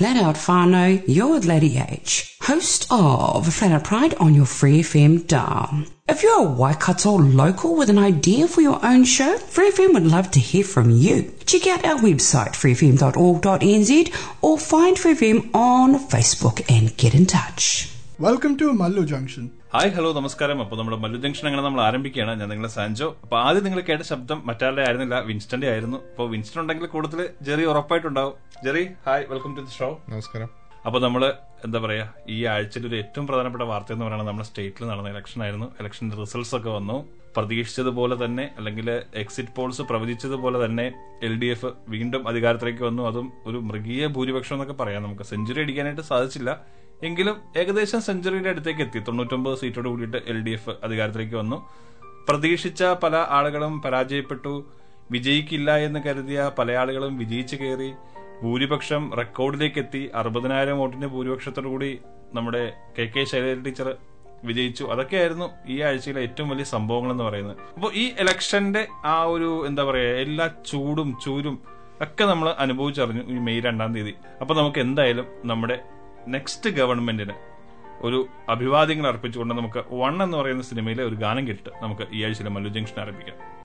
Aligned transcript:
Let 0.00 0.16
out 0.16 0.38
you're 1.06 1.40
Laddie 1.40 1.76
H, 1.76 2.34
host 2.40 2.86
of 2.90 3.46
Flatout 3.46 3.84
Pride 3.84 4.14
on 4.14 4.34
your 4.34 4.46
Free 4.46 4.80
FM 4.80 5.26
dial. 5.26 5.84
If 6.08 6.22
you're 6.22 6.40
a 6.40 6.50
Waikato 6.50 7.16
local 7.18 7.76
with 7.76 7.90
an 7.90 7.98
idea 7.98 8.48
for 8.48 8.62
your 8.62 8.82
own 8.82 9.04
show, 9.04 9.36
Free 9.36 9.70
FM 9.70 9.92
would 9.92 10.06
love 10.06 10.30
to 10.30 10.40
hear 10.40 10.64
from 10.64 10.88
you. 10.90 11.34
Check 11.44 11.66
out 11.66 11.84
our 11.84 11.98
website, 11.98 12.52
freefm.org.nz, 12.52 14.14
or 14.40 14.58
find 14.58 14.98
Free 14.98 15.14
FM 15.14 15.54
on 15.54 15.98
Facebook 16.08 16.64
and 16.70 16.96
get 16.96 17.14
in 17.14 17.26
touch. 17.26 17.94
Welcome 18.18 18.56
to 18.56 18.72
Mallow 18.72 19.04
Junction. 19.04 19.52
Hi 19.74 19.90
hello 19.96 20.08
നമസ്കാരം. 20.16 20.58
അപ്പോൾ 20.62 20.76
നമ്മുടെ 20.78 20.96
Mallu 21.02 21.18
junction 21.24 21.44
അങ്ങനെ 21.48 21.62
നമ്മൾ 21.66 21.80
ആരംഭിക്കുകയാണ്. 21.84 22.32
ഞാൻ 22.40 22.48
നിങ്ങളെ 22.52 22.70
Sancho. 22.76 23.06
അപ്പോൾ 23.24 23.38
ആദ്യം 23.42 23.64
നിങ്ങൾ 23.66 23.80
കേട്ട 23.88 24.02
ശബ്ദം 24.08 24.38
മറ്റാരുടെ 24.48 24.82
ആയിരുന്നില്ല 24.86 25.16
വിൻസ്റ്റന്റെ 25.28 25.68
ആയിരുന്നു. 25.72 25.98
അപ്പോൾ 26.10 26.26
വിൻസ്റ്റൺ 26.32 26.60
ഉണ്ടെങ്കിൽ 26.62 26.86
കൂടുതൽ 26.94 27.20
Jerry 27.48 27.64
ഉറപ്പായിട്ടുണ്ടാവും. 27.72 28.34
Jerry 28.64 28.82
hi 29.04 29.26
welcome 29.32 29.52
to 29.58 29.60
the 29.66 29.74
show. 29.76 29.88
നമസ്കാരം. 30.14 30.48
അപ്പോൾ 30.86 31.02
നമ്മൾ 31.06 31.24
എന്താ 31.66 31.78
പറയാ 31.84 32.06
ഈ 32.36 32.38
ആഴ്ചയിൽ 32.54 32.88
ഒരു 32.90 32.96
ഏറ്റവും 33.02 33.26
പ്രധാനപ്പെട്ട 33.30 33.64
വാർത്ത 33.70 33.92
എന്ന് 33.96 34.04
പറയുന്നത് 34.06 34.28
നമ്മുടെ 34.30 34.48
സ്റ്റേറ്റിൽ 34.50 34.88
നടന്ന 34.90 35.14
ഇലക്ഷൻ 35.14 35.44
ആയിരുന്നു. 35.46 35.68
ഇലക്ഷന്റെ 35.80 36.18
റിസൾട്ട്സ് 36.22 36.54
ഒക്കെ 36.58 36.70
വന്നു. 36.78 36.98
പ്രതീക്ഷിച്ചതുപോലെ 37.36 38.18
തന്നെ 38.24 38.48
അല്ലെങ്കിൽ 38.58 38.90
എക്സിറ്റ് 39.22 39.56
പോൾസ് 39.60 39.82
പ്രവചിച്ചതുപോലെ 39.92 40.58
തന്നെ 40.64 40.88
എൽ 41.28 41.36
ഡി 41.44 41.50
എഫ് 41.56 41.72
വീണ്ടും 41.94 42.28
അധികാരത്തിലേക്ക് 42.32 42.84
വന്നു. 42.90 43.04
അതും 43.12 43.28
ഒരു 43.46 43.60
മൃഗീയ 43.70 44.06
ഭൂരിപക്ഷം 44.18 44.56
എന്നൊക്കെ 44.58 44.78
പറയാം 44.82 45.02
നമുക്ക്. 45.08 45.26
സെഞ്ചുറി 45.32 45.62
അടിക്കാനായിട്ട് 45.66 46.06
സാധിച്ചില്ല. 46.12 46.50
എങ്കിലും 47.02 47.36
ഏകദേശം 47.56 48.02
സെഞ്ചുറിയുടെ 48.02 48.48
അടുത്തേക്ക് 48.48 48.80
എത്തി. 48.80 48.98
തൊണ്ണൂറ്റൊമ്പത് 48.98 49.58
സീറ്റോട് 49.58 49.88
കൂടിയിട്ട് 49.88 50.16
എൽ 50.16 50.42
ഡി 50.42 50.50
എഫ് 50.50 50.70
അധികാരത്തിലേക്ക് 50.84 51.34
വന്നു. 51.34 51.68
പ്രതീക്ഷിച്ച 52.28 52.84
പല 52.84 53.26
ആളുകളും 53.28 53.82
പരാജയപ്പെട്ടു. 53.82 54.70
വിജയിക്കില്ല 55.10 55.76
എന്ന് 55.76 56.00
കരുതിയ 56.00 56.50
പല 56.58 56.72
ആളുകളും 56.72 57.18
വിജയിച്ചു 57.18 57.56
കയറി. 57.56 57.92
ഭൂരിപക്ഷം 58.42 59.12
റെക്കോർഡിലേക്ക് 59.16 59.78
എത്തി. 59.78 60.10
അറുപതിനായിരം 60.14 60.78
വോട്ടിന്റെ 60.78 61.06
ഭൂരിപക്ഷത്തോടു 61.06 61.68
കൂടി 61.68 61.98
നമ്മുടെ 62.34 62.72
കെ 62.98 63.12
കെ 63.16 63.24
ശൈലജ 63.24 63.64
ടീച്ചർ 63.64 63.96
വിജയിച്ചു. 64.44 64.84
അതൊക്കെയായിരുന്നു 64.84 65.50
ഈ 65.66 65.80
ആഴ്ചയിലെ 65.80 66.22
ഏറ്റവും 66.22 66.48
വലിയ 66.48 66.64
സംഭവങ്ങൾ 66.64 67.10
എന്ന് 67.10 67.24
പറയുന്നത്. 67.24 67.56
അപ്പോൾ 67.74 67.92
ഈ 67.94 68.12
ഇലക്ഷന്റെ 68.20 68.88
ആ 69.04 69.22
ഒരു 69.22 69.66
എന്താ 69.66 69.84
പറയാ 69.84 70.02
എല്ലാ 70.02 70.50
ചൂടും 70.70 71.18
ചൂരും 71.24 71.62
ഒക്കെ 72.02 72.24
നമ്മൾ 72.24 72.54
അനുഭവിച്ചറിഞ്ഞു 72.58 73.22
ഈ 73.22 73.38
മെയ് 73.38 73.60
രണ്ടാം 73.60 73.94
തീയതി. 73.94 74.14
അപ്പൊ 74.40 74.54
നമുക്ക് 74.54 74.78
എന്തായാലും 74.78 75.26
നമ്മുടെ 75.44 75.80
നെക്സ്റ്റ് 76.26 76.70
ഗവൺമെന്റിന് 76.70 77.34
ഒരു 78.00 78.28
അഭിവാദ്യങ്ങൾ 78.48 79.06
അർപ്പിച്ചുകൊണ്ട് 79.06 79.54
നമുക്ക് 79.54 79.84
വൺ 79.92 80.22
എന്ന് 80.22 80.36
പറയുന്ന 80.36 80.62
സിനിമയിലെ 80.62 81.04
ഒരു 81.04 81.14
ഗാനം 81.14 81.46
കേട്ടിട്ട് 81.46 81.70
നമുക്ക് 81.82 82.06
ഈ 82.12 82.24
ആഴ്ചയിലെ 82.24 82.50
മല്ലു 82.50 82.68
ജംഗ്ഷൻ 82.68 83.00
ആരംഭിക്കാം. 83.00 83.59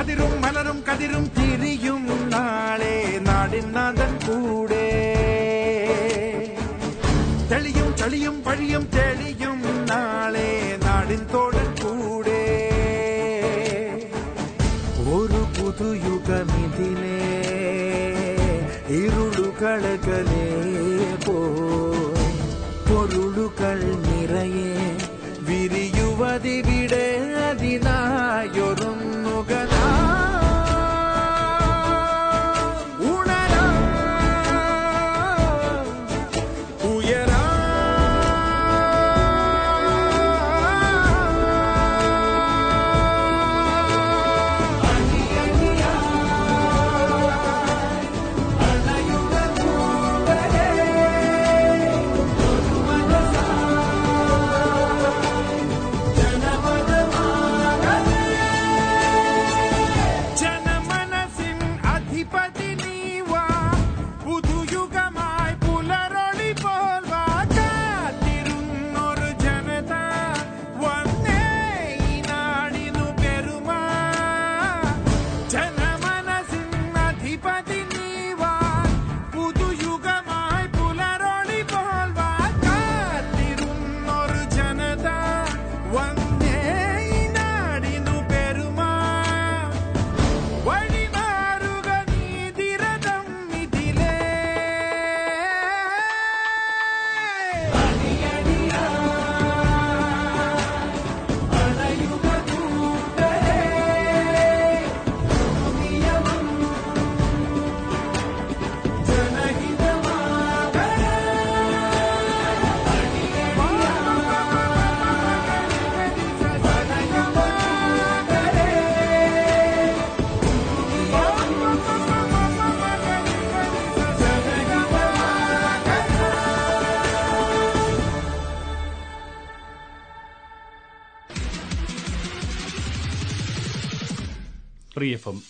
പതിരും 0.00 0.34
മലരും 0.42 0.78
കതിരും 0.86 1.24
തിരിയും 1.28 1.49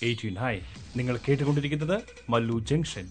free 0.01 0.09
F 0.09 0.27
M 0.27 0.29
eighteen 0.29 0.37
hi 0.39 0.61
നിങ്ങൾ 0.97 1.19
കേട്ടുകൊണ്ടിരിക്കുന്നത് 1.29 2.03
മല്ലു 2.31 2.59
ജംഗ്ഷൻ. 2.59 3.07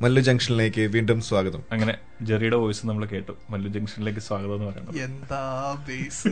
മല്ലു 0.00 0.20
ജംഗ്ഷനിലേക്ക് 0.20 0.80
വീണ്ടും 0.80 1.20
സ്വാഗതം. 1.20 1.62
അങ്ങനെ 1.72 1.98
ജെറിയുടെ 2.22 2.56
വോയിസ് 2.56 2.86
നമ്മൾ 2.86 3.06
കേട്ടു. 3.06 3.32
മല്ലു 3.50 3.68
ജംഗ്ഷനിലേക്ക് 3.68 4.20
സ്വാഗതം 4.20 4.54
എന്ന് 4.54 4.66
പറയുന്നത്. 4.66 4.98
എന്താ 4.98 5.74
ബേസ് 5.88 6.28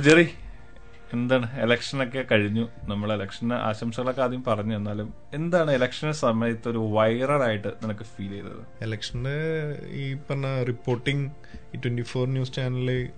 ജെറി 0.08 0.26
എന്താണ് 1.12 1.46
ഇലക്ഷനൊക്കെ 1.62 2.24
കഴിഞ്ഞു. 2.32 2.68
നമ്മൾ 2.82 3.12
ഇലക്ഷന് 3.12 3.52
ആശംസകളൊക്കെ 3.52 4.22
ആദ്യം 4.22 4.44
പറഞ്ഞു. 4.48 4.74
എന്നാലും 4.76 5.14
എന്താണ് 5.34 5.70
ഇലക്ഷന് 5.70 6.12
സമയത്ത് 6.12 6.68
ഒരു 6.68 6.78
വൈറലായിട്ട് 6.78 7.68
നിനക്ക് 7.82 8.06
ഫീൽ 8.14 8.30
ചെയ്തത്? 8.30 8.62
ഇലക്ഷന് 8.84 9.34
ഈ 10.02 10.14
പറഞ്ഞ 10.14 10.64
റിപ്പോർട്ടിംഗ് 10.64 11.26
ഈ 11.74 11.80
ട്വന്റി 11.84 12.02
ഫോർ 12.02 12.26
ന്യൂസ് 12.28 12.52
ചാനലിൽ 12.52 13.08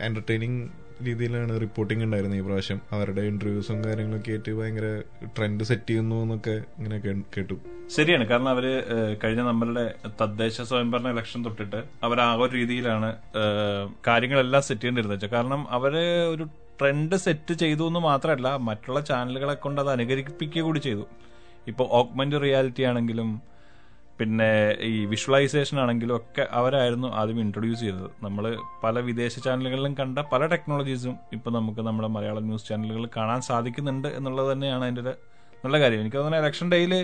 എന്റർടൈനിങ് 0.00 0.68
രീതിയിലാണ് 1.06 1.60
റിപ്പോർട്ടിംഗ് 1.60 2.04
ഉണ്ടായിരുന്നത് 2.04 2.40
ഈ 2.40 2.44
പ്രാവശ്യം. 2.44 2.80
അവരുടെ 2.92 3.20
ഇന്റർവ്യൂസും 3.20 3.84
കാര്യങ്ങളൊക്കെ 3.84 4.30
ആയിട്ട് 4.30 4.52
ഭയങ്കര 4.58 4.86
ട്രെൻഡ് 5.36 5.64
സെറ്റ് 5.64 5.88
ചെയ്യുന്നു 5.90 6.16
എന്നൊക്കെ 6.16 6.54
ഇങ്ങനെ 6.78 6.98
കേട്ടു. 7.36 7.56
ശരിയാണ്. 7.96 8.24
കാരണം 8.26 8.48
അവർ 8.48 8.66
കഴിഞ്ഞ 9.24 9.42
നമ്മളുടെ 9.42 9.94
തദ്ദേശ 10.20 10.60
സ്വയംഭരണ 10.60 11.08
ഇലക്ഷൻ 11.08 11.44
തൊട്ടിട്ട് 11.44 11.80
അവർ 12.02 12.20
ആ 12.20 12.34
ഒരു 12.34 12.52
രീതിയിലാണ് 12.56 13.10
കാര്യങ്ങളെല്ലാം 14.06 14.62
സെറ്റ് 14.62 14.82
ചെയ്യേണ്ടിരുന്നത് 14.82 15.30
കാരണം 15.30 15.70
അവർ 15.70 15.96
ഒരു 16.34 16.46
ട്രെൻഡ് 16.80 17.16
സെറ്റ് 17.16 17.54
ചെയ്തു 17.54 17.84
എന്ന് 17.90 18.00
മാത്രമല്ല 18.00 18.48
മറ്റുള്ള 18.68 19.00
ചാനലുകളെ 19.00 19.54
കൊണ്ട് 19.54 19.80
അത് 19.80 19.90
അനുകരിപ്പിക്കുക 19.90 20.62
കൂടി 20.62 20.78
ചെയ്തു. 20.78 21.04
ഇപ്പോൾ 21.70 21.86
ഓഗ്മെന്റ് 21.98 22.42
റിയാലിറ്റി 22.42 22.82
ആണെങ്കിലും 22.82 23.28
പിന്നെ 24.20 24.50
ഈ 24.80 25.04
വിഷ്വലൈസേഷൻ 25.04 25.76
ആണെങ്കിലും 25.80 26.16
ഒക്കെ 26.16 26.44
അവരായിരുന്നു 26.58 27.08
ആദ്യം 27.20 27.40
ഇൻട്രൊഡ്യൂസ് 27.40 27.80
ചെയ്തത്. 27.80 28.10
നമ്മൾ 28.22 28.44
പല 28.84 28.98
വിദേശ 29.08 29.34
ചാനലുകളിലും 29.46 29.94
കണ്ട 30.00 30.18
പല 30.32 30.46
ടെക്നോളജീസും 30.46 31.14
ഇപ്പോൾ 31.32 31.50
നമുക്ക് 31.50 31.80
നമ്മുടെ 31.80 32.08
മലയാളം 32.08 32.46
ന്യൂസ് 32.50 32.68
ചാനലുകളിൽ 32.70 33.08
കാണാൻ 33.16 33.40
സാധിക്കുന്നുണ്ട് 33.40 34.08
എന്നുള്ളത് 34.08 34.52
തന്നെയാണ് 34.52 34.84
അതിന്റെ 34.84 35.02
ഒരു 35.04 35.14
നല്ല 35.64 35.80
കാര്യം. 35.82 36.00
എനിക്ക് 36.00 36.16
തോന്നുന്നു 36.16 36.42
ഇലക്ഷൻ 36.44 36.68
ഡേയിൽ 36.72 36.94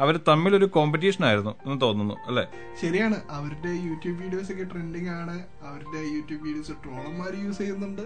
അവർ 0.00 0.14
ഒരു 0.56 0.68
കോമ്പറ്റീഷൻ 0.76 1.22
ആയിരുന്നു 1.28 1.54
എന്ന് 1.66 1.78
തോന്നുന്നു 1.80 2.14
അല്ലേ? 2.28 2.44
ശരിയാണ്. 2.82 3.18
അവരുടെ 3.38 3.72
യൂട്യൂബ് 3.88 4.18
വീഡിയോസ് 4.22 4.52
ഒക്കെ 4.54 4.66
ട്രെൻഡിങ് 4.72 5.10
ആണ്. 5.20 5.36
അവരുടെ 5.70 6.00
യൂട്യൂബ് 6.14 6.42
വീഡിയോസ് 6.46 6.76
ട്രോളന്മാർ 6.84 7.32
യൂസ് 7.44 7.58
ചെയ്യുന്നുണ്ട്. 7.58 8.04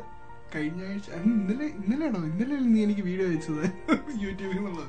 കഴിഞ്ഞ 0.55 0.81
ആഴ്ച 0.91 1.09
ഇന്നലെ 1.29 1.67
ഇന്നലെയാണോ? 1.79 2.21
ഇന്നലെ 2.31 2.57
നീ 2.75 2.81
എനിക്ക് 2.87 3.05
വീഡിയോ 3.09 3.27
അയച്ചത്? 3.31 3.65
യൂട്യൂബിൽ 4.25 4.57
നിന്നുള്ളത് 4.59 4.89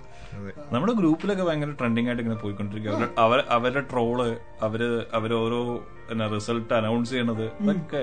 നമ്മുടെ 0.74 0.94
ഗ്രൂപ്പിലൊക്കെ 0.94 1.44
ഭയങ്കര 1.44 1.72
ട്രെൻഡിങ് 1.80 2.08
ആയിട്ട് 2.10 2.24
ഇങ്ങനെ 2.24 2.40
പോയിക്കൊണ്ടിരിക്കുക. 2.42 2.92
അവരുടെ 2.92 3.10
അവർ 3.26 3.40
അവരുടെ 3.56 3.84
ട്രോൾ 3.92 4.20
അവർ 4.68 4.82
അവരോരോ 5.20 5.62
എന്നാ 6.12 6.26
റിസൾട്ട് 6.36 6.74
അനൗൺസ് 6.74 7.12
ചെയ്യണത് 7.12 7.46
ഇതൊക്കെ 7.62 8.02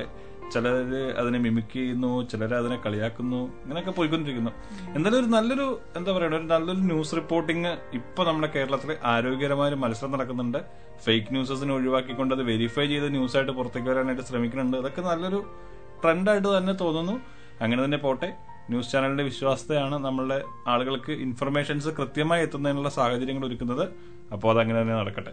ചിലര് 0.53 1.03
അതിനെ 1.21 1.39
മിമിക് 1.39 1.71
ചെയ്യുന്നു 1.73 2.11
ചിലര് 2.31 2.55
അതിനെ 2.55 2.77
കളിയാക്കുന്നു 2.85 3.39
ഇങ്ങനെയൊക്കെ 3.63 3.91
പോയിക്കൊണ്ടിരിക്കുന്നു. 3.91 4.53
എന്തായാലും 4.97 5.19
ഒരു 5.23 5.29
നല്ലൊരു 5.37 5.67
എന്താ 5.99 6.11
പറയുക 6.13 6.37
ഒരു 6.41 6.49
നല്ലൊരു 6.55 6.83
ന്യൂസ് 6.91 7.15
റിപ്പോർട്ടിങ് 7.15 7.73
ഇപ്പൊ 7.99 8.25
നമ്മുടെ 8.25 8.51
കേരളത്തിൽ 8.57 8.91
ആരോഗ്യകരമായ 9.15 9.69
ഒരു 9.69 9.79
മത്സരം 9.85 10.13
നടക്കുന്നുണ്ട്. 10.13 10.59
ഫേക്ക് 11.05 11.33
ന്യൂസസിനെ 11.35 11.75
ഒഴിവാക്കിക്കൊണ്ട് 11.75 12.35
അത് 12.35 12.43
വെരിഫൈ 12.43 12.87
ചെയ്ത് 12.87 13.09
ന്യൂസായിട്ട് 13.15 13.53
പുറത്തേക്ക് 13.53 13.89
വരാനായിട്ട് 13.89 14.23
ശ്രമിക്കുന്നുണ്ട്. 14.23 14.77
അതൊക്കെ 14.77 15.05
നല്ലൊരു 15.11 15.41
ട്രെൻഡായിട്ട് 16.03 16.49
തന്നെ 16.59 16.73
തോന്നുന്നു. 16.73 17.17
അങ്ങനെ 17.63 17.85
തന്നെ 17.85 17.99
പോട്ടെ. 17.99 18.35
ന്യൂസ് 18.71 18.93
ചാനലിന്റെ 18.93 19.25
വിശ്വാസത്തെയാണ് 19.25 19.95
നമ്മളുടെ 20.05 20.45
ആളുകൾക്ക് 20.67 21.13
ഇൻഫർമേഷൻസ് 21.13 21.89
കൃത്യമായി 21.89 22.43
എത്തുന്നതിനുള്ള 22.43 22.89
സാഹചര്യങ്ങൾ 22.89 23.47
ഒരുക്കുന്നത്. 23.47 23.89
അപ്പോൾ 24.33 24.51
അത് 24.51 24.61
അങ്ങനെ 24.61 24.83
തന്നെ 24.83 24.95
നടക്കട്ടെ. 24.95 25.33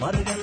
மருக 0.00 0.35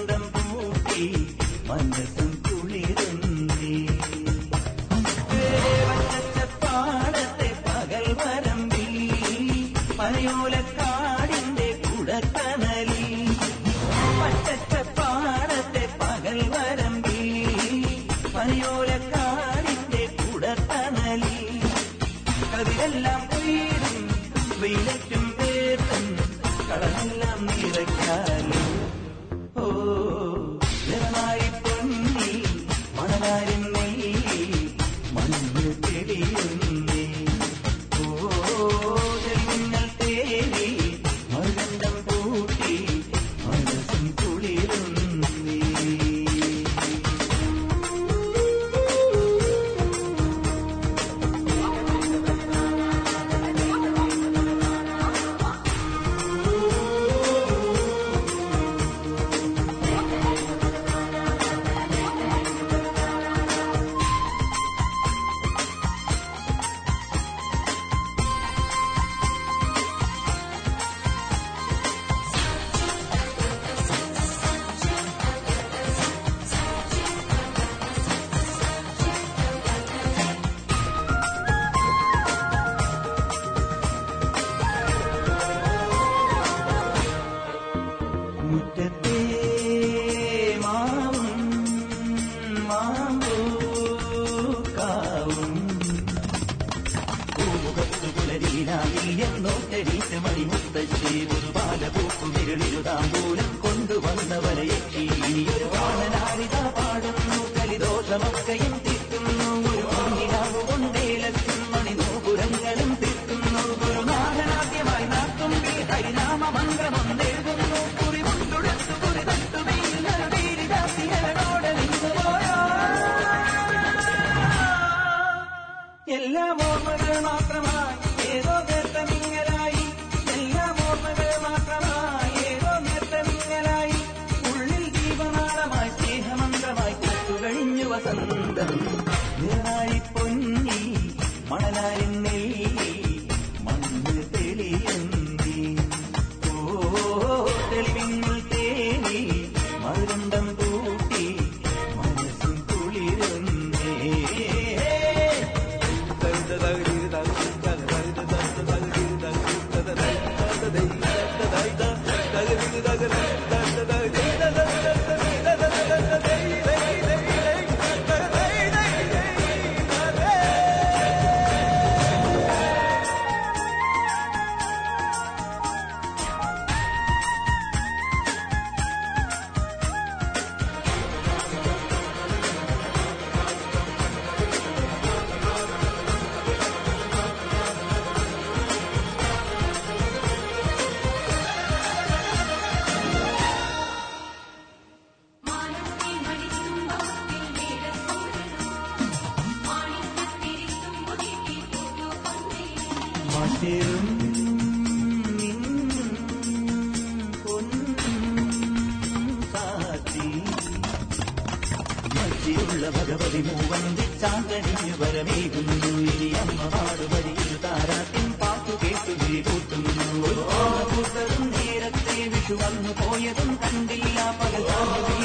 വന്നു 222.62 222.93
പോയതും 223.00 223.51
കണ്ടില്ല 223.63 224.19
പകൽ. 224.39 225.22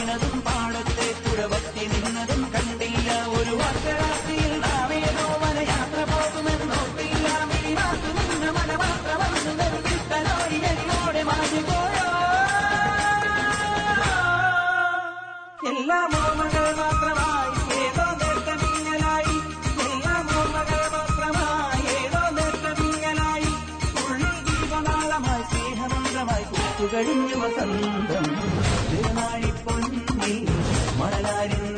കൂത്തുകഴിഞ്ഞു 26.98 27.36
വസന്തം. 27.36 28.24
തിരുനാഴി 28.90 29.50
പൊന്നി 29.64 30.46
മണലാരിൻ 30.96 31.77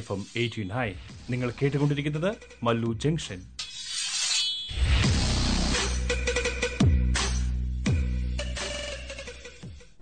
എഫ് 0.00 0.12
എം 0.12 0.24
എയ്റ്റീൻ 0.36 0.70
നിങ്ങൾ 1.30 1.48
കേട്ടുകൊണ്ടിരിക്കുന്നത് 1.62 2.30
മല്ലു 2.62 2.92
ജംഗ്ഷൻ. 3.04 3.40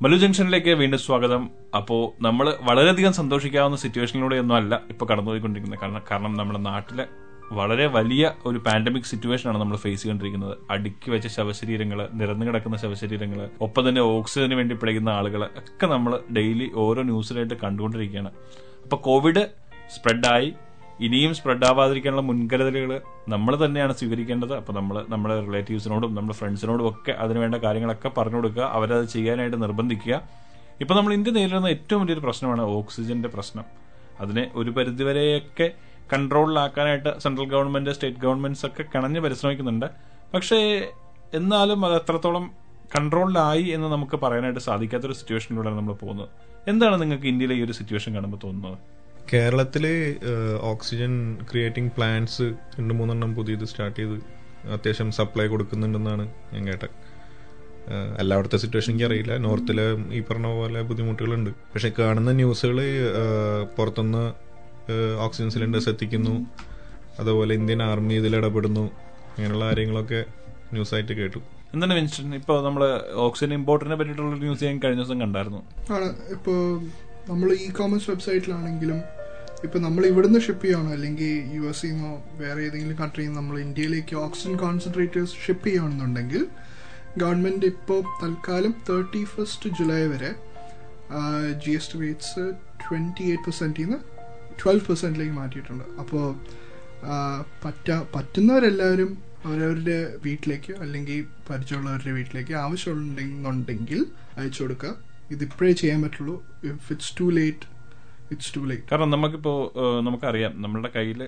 മല്ലു 0.03 0.17
ജംഗ്ഷനിലേക്ക് 0.23 0.73
വീണ്ടും 0.81 1.01
സ്വാഗതം. 1.05 1.43
അപ്പോൾ 1.77 2.03
നമ്മൾ 2.23 2.47
വളരെയധികം 2.61 3.13
സന്തോഷിക്കാവുന്ന 3.13 3.77
സിറ്റുവേഷനിലൂടെ 3.85 4.37
ഒന്നും 4.43 4.57
അല്ല 4.57 4.75
ഇപ്പൊ 4.91 5.05
കടന്നുപോയിക്കൊണ്ടിരിക്കുന്നത്. 5.07 5.81
കാരണം 5.83 6.03
കാരണം 6.11 6.35
നമ്മുടെ 6.41 6.61
നാട്ടിലെ 6.71 7.07
വളരെ 7.53 7.87
വലിയ 7.87 8.25
ഒരു 8.47 8.59
പാൻഡമിക് 8.67 9.09
സിറ്റുവേഷൻ 9.11 9.47
ആണ് 9.51 9.59
നമ്മൾ 9.61 9.77
ഫേസ് 9.77 9.99
ചെയ്തുകൊണ്ടിരിക്കുന്നത്. 10.03 10.55
അടുക്കി 10.71 11.11
വെച്ച 11.11 11.27
ശവശരീരങ്ങൾ 11.27 11.99
നിരന്നു 12.21 12.47
കിടക്കുന്ന 12.47 12.77
ശവശരീരങ്ങൾ 12.77 13.41
ഒപ്പം 13.61 13.89
തന്നെ 13.89 14.01
ഓക്സിജന് 14.01 14.55
വേണ്ടി 14.55 14.75
പിഴയുന്ന 14.75 15.11
ആളുകൾ 15.19 15.45
ഒക്കെ 15.45 15.87
നമ്മൾ 15.87 16.15
ഡെയിലി 16.37 16.69
ഓരോ 16.85 17.03
ന്യൂസിലായിട്ട് 17.03 17.55
കണ്ടുകൊണ്ടിരിക്കുകയാണ്. 17.65 18.33
അപ്പൊ 18.85 18.97
കോവിഡ് 18.97 19.45
സ്പ്രെഡായി 19.95 20.55
ഇനിയും 21.01 21.35
സ്പ്രെഡ് 21.35 21.65
ആവാതിരിക്കാനുള്ള 21.65 22.23
മുൻകരുതലുകൾ 22.23 23.01
നമ്മൾ 23.29 23.65
തന്നെയാണ് 23.65 23.95
സ്വീകരിക്കേണ്ടത്. 23.95 24.57
അപ്പോൾ 24.57 24.73
നമ്മൾ 24.73 25.07
നമ്മുടെ 25.09 25.47
റിലേറ്റീവ്സിനോടും 25.47 26.15
നമ്മുടെ 26.15 26.39
ഫ്രണ്ട്സിനോടും 26.39 26.89
ഒക്കെ 26.89 27.13
അതിനുവേണ്ട 27.13 27.55
കാര്യങ്ങളൊക്കെ 27.55 28.09
പറഞ്ഞു 28.09 28.37
കൊടുക്കുക. 28.37 28.63
അവരത് 28.63 29.05
ചെയ്യാനായിട്ട് 29.05 29.63
നിർബന്ധിക്കുക. 29.63 30.23
ഇപ്പൊ 30.81 30.95
നമ്മൾ 30.95 31.13
ഇന്ത്യ 31.13 31.33
നേരിടുന്ന 31.33 31.67
ഏറ്റവും 31.67 32.01
വലിയൊരു 32.01 32.21
പ്രശ്നമാണ് 32.21 32.63
ഓക്സിജന്റെ 32.63 33.29
പ്രശ്നം. 33.29 33.65
അതിനെ 34.21 34.51
ഒരു 34.55 34.71
പരിധിവരെയൊക്കെ 34.71 35.71
കൺട്രോളിലാക്കാനായിട്ട് 36.13 37.19
സെൻട്രൽ 37.19 37.49
ഗവൺമെന്റ് 37.49 37.91
സ്റ്റേറ്റ് 37.91 38.19
ഗവൺമെന്റ്സ് 38.19 38.67
ഒക്കെ 38.67 38.83
കിണഞ്ഞ് 38.83 39.21
പരിശ്രമിക്കുന്നുണ്ട്. 39.21 39.87
പക്ഷേ 40.35 40.89
എന്നാലും 41.35 41.85
അത് 41.85 41.95
എത്രത്തോളം 41.95 42.51
കൺട്രോളിലായി 42.99 43.63
എന്ന് 43.63 43.87
നമുക്ക് 43.87 44.17
പറയാനായിട്ട് 44.17 44.61
സാധിക്കാത്തൊരു 44.61 45.13
സിറ്റുവേഷനിലൂടെയാണ് 45.13 45.79
നമ്മൾ 45.79 45.95
പോകുന്നത്. 45.95 46.29
എന്താണ് 46.69 47.03
നിങ്ങൾക്ക് 47.03 47.27
ഇന്ത്യയിലെ 47.27 47.55
ഈ 47.55 47.65
ഒരു 47.65 47.73
സിറ്റുവേഷൻ 47.73 48.15
കാണുമ്പോൾ 48.15 48.37
തോന്നുന്നത്? 48.45 48.79
കേരളത്തിൽ 49.31 49.85
ഓക്സിജൻ 50.71 51.13
ക്രിയേറ്റിംഗ് 51.51 51.93
പ്ലാന്റ്സ് 51.97 52.47
രണ്ട് 52.79 52.93
മൂന്നെണ്ണം 52.95 53.31
പുതിയത് 53.35 53.65
സ്റ്റാർട്ട് 53.71 53.97
ചെയ്ത് 54.01 54.17
അത്യാവശ്യം 54.75 55.09
സപ്ലൈ 55.17 55.47
കൊടുക്കുന്നുണ്ടെന്നാണ് 55.53 56.25
ഞാൻ 56.53 56.63
കേട്ടത്. 56.69 56.95
എല്ലായിടത്തെ 58.23 58.59
സിറ്റുവേഷൻ 58.63 58.91
എനിക്ക് 58.93 59.07
അറിയില്ല 59.09 59.33
നോർത്തിൽ 59.47 59.79
ഈ 60.19 60.21
പറഞ്ഞ 60.29 60.47
പോലെ 60.59 60.81
ബുദ്ധിമുട്ടുകളുണ്ട്. 60.91 61.51
പക്ഷെ 61.73 61.91
കാണുന്ന 61.99 62.33
ന്യൂസുകൾ 62.41 62.79
പുറത്തുനിന്ന് 63.77 64.25
ഓക്സിജൻ 65.27 65.51
സിലിണ്ടേഴ്സ് 65.55 65.91
എത്തിക്കുന്നു. 65.95 66.35
അതുപോലെ 67.21 67.53
ഇന്ത്യൻ 67.61 67.83
ആർമി 67.83 68.15
ഇതിൽ 68.15 68.37
ഇടപെടുന്നു. 68.37 68.85
അങ്ങനെയുള്ള 69.35 69.65
കാര്യങ്ങളൊക്കെ 69.71 70.21
ന്യൂസായിട്ട് 70.75 71.13
കേട്ടു. 71.13 71.43
എന്താണ് 71.75 71.95
വിൻസ്റ്റൺ 71.99 72.35
ഇപ്പോൾ 72.41 72.59
നമ്മൾ 72.67 72.83
ഓക്സിജൻ 73.27 73.53
ഇമ്പോർട്ടിനെ 73.55 73.97
പറ്റിയിട്ടുള്ള 74.01 74.37
ന്യൂസ് 74.45 74.65
ഞാൻ 74.69 74.79
കഴിഞ്ഞ 74.85 75.03
ദിവസം 75.03 75.21
കണ്ടായിരുന്നു. 75.25 75.61
ആണ്. 75.97 76.09
ഇപ്പോൾ 76.37 76.59
നമ്മൾ 77.31 77.49
ഇ 77.67 77.69
കോമേഴ്സ് 77.79 78.09
വെബ്സൈറ്റിലാണെങ്കിലും 78.11 78.99
ഇപ്പൊ 79.67 79.79
നമ്മൾ 79.87 80.03
ഇവിടുന്ന് 80.11 80.41
ഷിപ്പ് 80.47 80.65
ചെയ്യണോ? 80.67 80.91
അല്ലെങ്കിൽ 80.97 81.33
യു 81.57 81.63
എസ് 81.71 81.87
നിന്നോ 81.87 82.13
വേറെ 82.43 82.61
ഏതെങ്കിലും 82.67 82.97
കൺട്രിയിൽ 83.03 83.29
നിന്ന് 83.29 83.41
നമ്മൾ 83.41 83.57
ഇന്ത്യയിലേക്ക് 83.67 84.17
ഓക്സിജൻ 84.25 84.57
കോൺസെൻട്രേറ്റേഴ്സ് 84.65 85.35
ഷിപ്പ് 85.45 85.67
ചെയ്യണമെന്നുണ്ടെങ്കിൽ 85.69 86.43
ഗവൺമെന്റ് 87.23 87.67
ഇപ്പോൾ 87.73 88.01
തൽക്കാലം 88.23 88.73
തേർട്ടി 88.89 89.23
ഫസ്റ്റ് 89.35 89.71
ജൂലൈ 89.79 90.03
വരെ 90.15 90.31
G 91.65 91.73
S 91.79 91.91
T 91.93 91.99
rates 92.05 92.45
twenty 92.83 93.25
eight 93.31 93.45
പെർസെന്റിൽ 93.47 93.85
നിന്ന് 93.85 93.99
ട്വൽവ് 94.61 94.85
പെർസെന്റിലേക്ക് 94.89 95.35
മാറ്റിയിട്ടുണ്ട്. 95.41 95.85
അപ്പോൾ 96.03 96.25
പറ്റ 97.65 97.89
പറ്റുന്നവരെല്ലാവരും 98.15 99.11
അവരവരുടെ 99.47 99.99
വീട്ടിലേക്ക് 100.25 100.73
അല്ലെങ്കിൽ 100.85 101.19
പരിചയമുള്ളവരുടെ 101.51 102.13
വീട്ടിലേക്ക് 102.19 102.55
ആവശ്യമുണ്ടെന്നുണ്ടെങ്കിൽ 102.65 104.01
അയച്ചു 104.39 104.61
കൊടുക്കുക. 104.63 104.93
ഇതിപ്പോഴേ 105.35 105.73
ചെയ്യാൻ 105.81 106.01
പറ്റുള്ളൂ. 106.03 106.37
If 106.71 106.93
it's 106.95 107.15
too 107.21 107.27
late 107.39 107.67
it's 108.31 108.53
too 108.55 108.63
late 108.67 108.87
കാരണം 108.91 109.11
നമുക്കിപ്പോ 109.11 109.53
ഏഹ്, 109.77 110.01
നമുക്കറിയാം 110.07 110.55
നമ്മളുടെ 110.63 110.93
കയ്യിൽ 110.95 111.21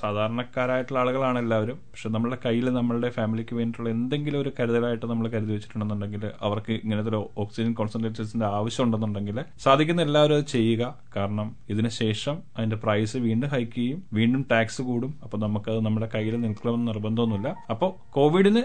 സാധാരണക്കാരായിട്ടുള്ള 0.00 0.98
ആളുകളാണ് 1.00 1.38
എല്ലാവരും 1.38 1.76
പക്ഷെ 1.86 2.08
നമ്മളുടെ 2.08 2.38
കയ്യിൽ 2.44 2.66
നമ്മളുടെ 2.70 3.08
ഫാമിലിക്ക് 3.10 3.54
വേണ്ടിയിട്ടുള്ള 3.54 3.90
എന്തെങ്കിലും 3.94 4.38
ഒരു 4.40 4.50
കരുതലായിട്ട് 4.58 5.06
നമ്മൾ 5.06 5.26
കരുതി 5.28 5.52
വെച്ചിട്ടുണ്ടെന്നുണ്ടെങ്കിൽ 5.52 6.24
അവർക്ക് 6.40 6.72
ഇങ്ങനത്തെ 6.82 7.10
ഒരു 7.10 7.20
ഓക്സിജൻ 7.38 7.72
കോൺസെൻട്രേറ്റേഴ്സിന്റെ 7.74 8.46
ആവശ്യം 8.58 8.84
ഉണ്ടെന്നുണ്ടെങ്കിൽ 8.84 9.38
സാധിക്കുന്ന 9.64 10.02
എല്ലാവരും 10.02 10.36
അത് 10.36 10.46
ചെയ്യുക. 10.54 10.82
കാരണം 11.16 11.48
ഇതിനുശേഷം 11.68 12.36
അതിന്റെ 12.56 12.76
പ്രൈസ് 12.76 13.16
വീണ്ടും 13.18 13.48
ഹൈക്ക് 13.48 13.76
ചെയ്യും 13.76 14.00
വീണ്ടും 14.12 14.42
ടാക്സ് 14.52 14.82
കൂടും. 14.82 15.12
അപ്പൊ 15.24 15.38
നമുക്കത് 15.38 15.80
നമ്മുടെ 15.80 16.08
കയ്യിൽ 16.14 16.36
നിൽക്കണമെന്ന് 16.40 16.88
നിർബന്ധമൊന്നുമില്ല. 16.92 17.52
അപ്പോൾ 17.70 17.90
കോവിഡിന് 18.10 18.62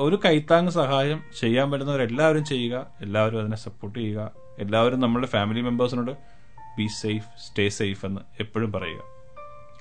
ഒരു 0.00 0.18
കൈത്താങ് 0.24 0.72
സഹായം 0.78 1.20
ചെയ്യാൻ 1.40 1.66
പറ്റുന്നവരെല്ലാവരും 1.72 2.44
ചെയ്യുക. 2.44 2.76
എല്ലാവരും 3.00 3.40
അതിനെ 3.40 3.58
സപ്പോർട്ട് 3.66 3.98
ചെയ്യുക. 3.98 4.30
എല്ലാവരും 4.58 5.00
നമ്മുടെ 5.00 5.26
ഫാമിലി 5.28 5.60
മെമ്പേഴ്സിനോട് 5.60 6.14
ബി 6.78 6.86
സേഫ് 6.86 7.28
സ്റ്റേ 7.38 7.68
സേഫ് 7.68 8.06
എന്ന് 8.06 8.20
എപ്പോഴും 8.40 8.72
പറയുക. 8.72 9.00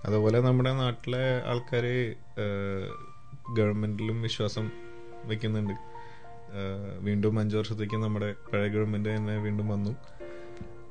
അതുപോലെ 0.06 0.40
നമ്മുടെ 0.40 0.74
നാട്ടിലെ 0.74 1.42
ആൾക്കാര് 1.48 2.16
ഗവൺമെന്റിലും 3.58 4.22
വിശ്വാസം 4.22 4.72
വെക്കുന്നുണ്ട്. 5.24 5.74
വീണ്ടും 7.00 7.40
അഞ്ചു 7.40 7.58
വർഷത്തേക്ക് 7.58 7.96
നമ്മുടെ 7.96 8.34
പഴയ 8.34 8.68
ഗവൺമെന്റ് 8.68 9.10
തന്നെ 9.10 9.38
വീണ്ടും 9.38 9.70
വന്നു. 9.70 9.92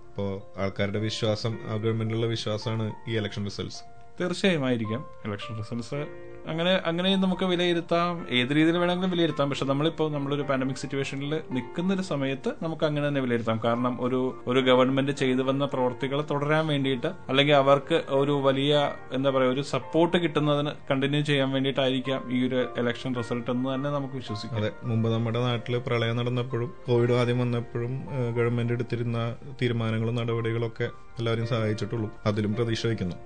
അപ്പോൾ 0.08 0.60
ആൾക്കാരുടെ 0.60 0.98
വിശ്വാസം 0.98 1.58
ആ 1.64 1.76
ഗവൺമെന്റിലുള്ള 1.76 2.26
വിശ്വാസമാണ് 2.26 2.92
ഈ 3.08 3.16
ഇലക്ഷൻ 3.16 3.44
റിസൾട്ട്സ് 3.44 3.82
തീർച്ചയായും 4.20 4.64
ആയിരിക്കാം. 4.66 5.04
ഇലക്ഷൻ 5.24 5.58
റിസൾട്ട്സ് 5.58 6.29
അങ്ങനെ 6.46 6.80
അങ്ങനെയും 6.86 7.20
നമുക്ക് 7.20 7.44
വിലയിരുത്താം. 7.44 8.26
ഏത് 8.30 8.48
രീതിയിൽ 8.54 8.78
വേണമെങ്കിലും 8.78 9.10
വിലയിരുത്താം. 9.10 9.48
പക്ഷെ 9.48 9.64
നമ്മളിപ്പോൾ 9.64 10.12
നമ്മളൊരു 10.12 10.42
പാൻഡമിക് 10.42 10.76
സിറ്റുവേഷനിൽ 10.76 11.40
നിൽക്കുന്ന 11.50 11.94
ഒരു 11.94 12.02
സമയത്ത് 12.02 12.52
നമുക്ക് 12.62 12.84
അങ്ങനെ 12.84 13.08
തന്നെ 13.08 13.20
വിലയിരുത്താം. 13.20 13.60
കാരണം 13.64 14.02
ഒരു 14.04 14.20
ഒരു 14.46 14.60
ഗവൺമെന്റ് 14.60 15.12
ചെയ്തു 15.12 15.42
വന്ന 15.42 15.64
പ്രവർത്തികൾ 15.64 16.24
തുടരാൻ 16.30 16.66
വേണ്ടിയിട്ട് 16.66 17.06
അല്ലെങ്കിൽ 17.06 17.54
അവർക്ക് 17.54 18.02
ഒരു 18.08 18.32
വലിയ 18.32 18.92
എന്താ 19.12 19.30
പറയുക 19.30 19.50
ഒരു 19.50 19.60
സപ്പോർട്ട് 19.60 20.16
കിട്ടുന്നതിന് 20.16 20.70
കണ്ടിന്യൂ 20.90 21.20
ചെയ്യാൻ 21.20 21.50
വേണ്ടിയിട്ടായിരിക്കാം 21.50 22.32
ഈ 22.32 22.48
ഒരു 22.48 22.68
ഇലക്ഷൻ 22.78 23.14
റിസൾട്ട് 23.14 23.50
എന്ന് 23.50 23.74
തന്നെ 23.74 23.90
നമുക്ക് 23.90 24.14
വിശ്വസിക്കാം. 24.14 24.70
മുമ്പ് 24.84 25.10
നമ്മുടെ 25.10 25.40
നാട്ടിൽ 25.40 25.78
പ്രളയം 25.78 26.16
നടന്നപ്പോഴും 26.16 26.74
കോവിഡ് 26.86 27.12
ആദ്യം 27.12 27.38
വന്നപ്പോഴും 27.38 28.06
ഗവൺമെന്റ് 28.36 28.72
എടുത്തിരുന്ന 28.72 29.36
തീരുമാനങ്ങളും 29.62 30.14
നടപടികളൊക്കെ 30.14 30.84
എല്ലാവരും 31.18 31.46
സഹായിച്ചിട്ടുള്ളൂ. 31.46 32.10
അതിലും 32.26 32.54
പ്രതീക്ഷ 32.54 32.86
വയ്ക്കുന്നു. 32.86 33.16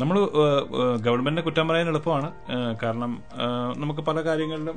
നമ്മൾ 0.00 0.16
ഗവൺമെന്റിനെ 1.04 1.42
കുറ്റം 1.42 1.66
പറയാൻ 1.68 1.88
എളുപ്പമാണ്. 1.88 2.28
കാരണം 2.82 3.12
നമുക്ക് 3.82 4.00
പല 4.00 4.20
കാര്യങ്ങളിലും 4.20 4.76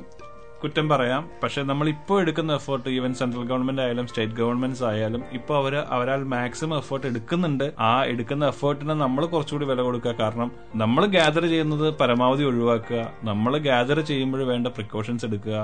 കുറ്റം 0.62 0.88
പറയാം. 0.88 1.22
പക്ഷെ 1.42 1.60
നമ്മൾ 1.62 1.86
ഇപ്പോൾ 1.88 2.18
എടുക്കുന്ന 2.20 2.52
എഫേർട്ട് 2.54 2.88
ഈവൻ 2.88 3.14
സെൻട്രൽ 3.14 3.44
ഗവൺമെന്റ് 3.50 3.82
ആയാലും 3.82 4.06
സ്റ്റേറ്റ് 4.06 4.36
ഗവൺമെന്റ്സ് 4.40 4.84
ആയാലും 4.84 5.22
ഇപ്പോൾ 5.32 5.56
അവർ 5.58 5.74
അവരാൽ 5.96 6.22
മാക്സിമം 6.34 6.76
എഫേർട്ട് 6.76 7.06
എടുക്കുന്നുണ്ട്. 7.06 7.66
ആ 7.88 7.90
എടുക്കുന്ന 8.12 8.46
എഫേർട്ടിന് 8.46 8.94
നമ്മൾ 9.04 9.26
കുറച്ചുകൂടി 9.26 9.66
വില 9.66 9.80
കൊടുക്കുക. 9.80 10.14
കാരണം 10.20 10.50
നമ്മൾ 10.82 11.06
ഗ്യാദർ 11.16 11.46
ചെയ്യുന്നത് 11.52 11.86
പരമാവധി 12.00 12.44
ഒഴിവാക്കുക. 12.44 13.02
നമ്മൾ 13.24 13.58
ഗ്യാദർ 13.58 14.00
ചെയ്യുമ്പോൾ 14.12 14.42
വേണ്ട 14.52 14.66
പ്രിക്കോഷൻസ് 14.66 15.24
എടുക്കുക. 15.24 15.58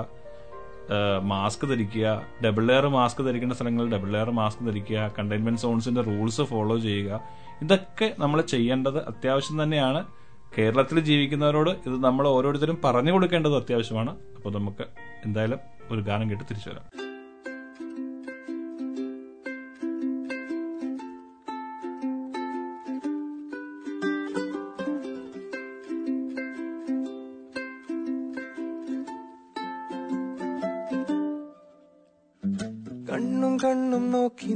മാസ്ക് 1.32 1.64
ധരിക്കുക. 1.70 2.06
ഡബിൾ 2.44 2.64
ലെയർ 2.66 2.86
മാസ്ക് 2.96 3.20
ധരിക്കേണ്ട 3.26 3.54
സ്ഥലങ്ങളിൽ 3.58 3.90
ഡബിൾ 3.94 4.08
ലെയർ 4.14 4.30
മാസ്ക് 4.40 4.62
ധരിക്കുക. 4.68 5.10
കണ്ടെയ്ൻമെന്റ് 5.18 5.60
സോൺസിന്റെ 5.60 6.02
റൂൾസ് 6.10 6.44
ഫോളോ 6.52 6.76
ചെയ്യുക. 6.88 7.20
ഇതൊക്കെ 7.62 8.08
നമ്മൾ 8.18 8.40
ചെയ്യേണ്ടത് 8.52 8.98
അത്യാവശ്യം 9.10 9.62
തന്നെയാണ്. 9.62 10.02
കേരളത്തിൽ 10.58 11.00
ജീവിക്കുന്നവരോട് 11.10 11.70
ഇത് 11.70 11.96
നമ്മൾ 12.04 12.24
ഓരോരുത്തരും 12.28 12.78
പറഞ്ഞു 12.84 13.12
കൊടുക്കേണ്ടത് 13.12 13.56
അത്യാവശ്യമാണ്. 13.56 14.12
അപ്പോൾ 14.36 14.52
നമുക്ക് 14.58 14.86
എന്തായാലും 15.24 15.60
ഒരു 15.90 16.00
ഗാനം 16.00 16.30
കേട്ട് 16.30 16.44
തിരിച്ചു 16.50 16.68
വരാം. 16.70 16.86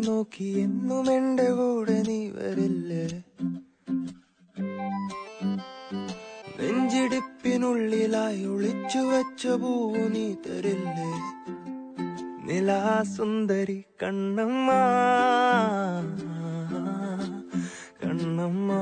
നോക്കി 0.06 0.44
എന്നും 0.44 1.12
എന്റെ 1.12 1.50
കൂടെ 1.50 2.02
നീ 2.08 2.30
വരില്ലേ? 2.30 3.04
നെഞ്ചിടിപ്പിനുള്ളിലായി 6.60 8.44
ഒളിച്ചു 8.44 8.98
വെച്ച 8.98 9.46
പൂ 9.46 9.72
നീ 10.08 10.34
തരില്ലേ? 10.34 11.10
നിലാസുന്ദരി 12.46 13.84
കണ്ണമ്മ 14.02 14.70
കണ്ണമ്മ. 18.02 18.72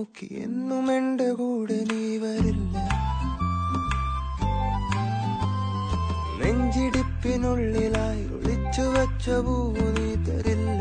നോക്കി 0.00 0.26
എന്നും 0.42 0.86
എന്റെ 0.92 1.26
കൂടെ 1.30 1.76
നീ 1.90 2.02
വരില്ല. 2.18 2.76
നെഞ്ചിടിപ്പിനുള്ളിലായി 6.40 8.22
ഒളിച്ചു 8.36 8.84
വെച്ച 8.94 9.30
പൂവ് 9.46 9.86
നീ 9.96 10.08
തരില്ല. 10.26 10.80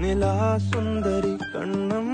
നിലാസുന്ദരി 0.00 1.34
Kannamma 1.52 2.13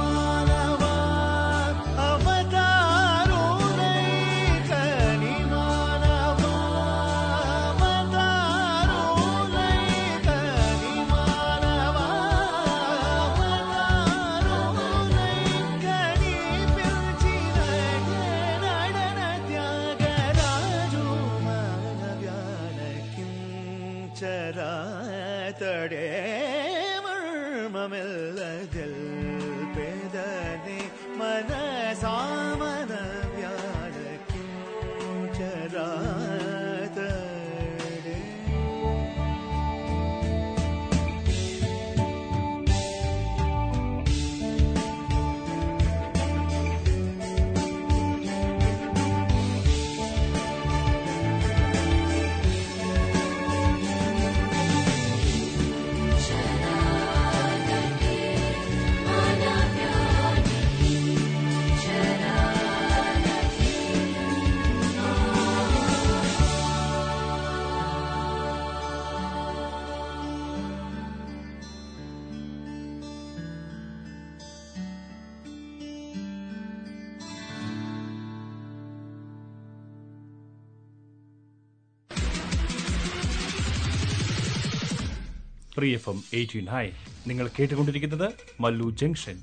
free 85.81 85.93
F 85.93 86.09
M 86.09 86.23
eighteen 86.33 86.65
hi 86.65 86.89
നിങ്ങൾ 87.27 87.49
കേട്ടുകൊണ്ടിരിക്കുന്നത് 87.59 88.27
Mallu 88.59 88.89
junction. 88.89 89.37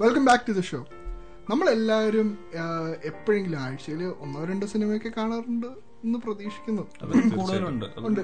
Welcome 0.00 0.24
back 0.24 0.44
to 0.48 0.52
the 0.52 0.60
show 0.60 0.86
നമ്മളെല്ലാവരും 1.50 2.38
എപ്പോഴെങ്കിലും 3.04 3.58
ആഴ്ചയിൽ 3.58 4.04
ഒന്നോ 4.04 4.44
രണ്ടോ 4.44 4.66
സിനിമയൊക്കെ 4.66 5.12
കാണാറുണ്ട് 5.16 5.66
എന്ന് 6.04 6.18
പ്രതീക്ഷിക്കുന്നു. 6.18 6.82
ഉണ്ട്. 8.06 8.20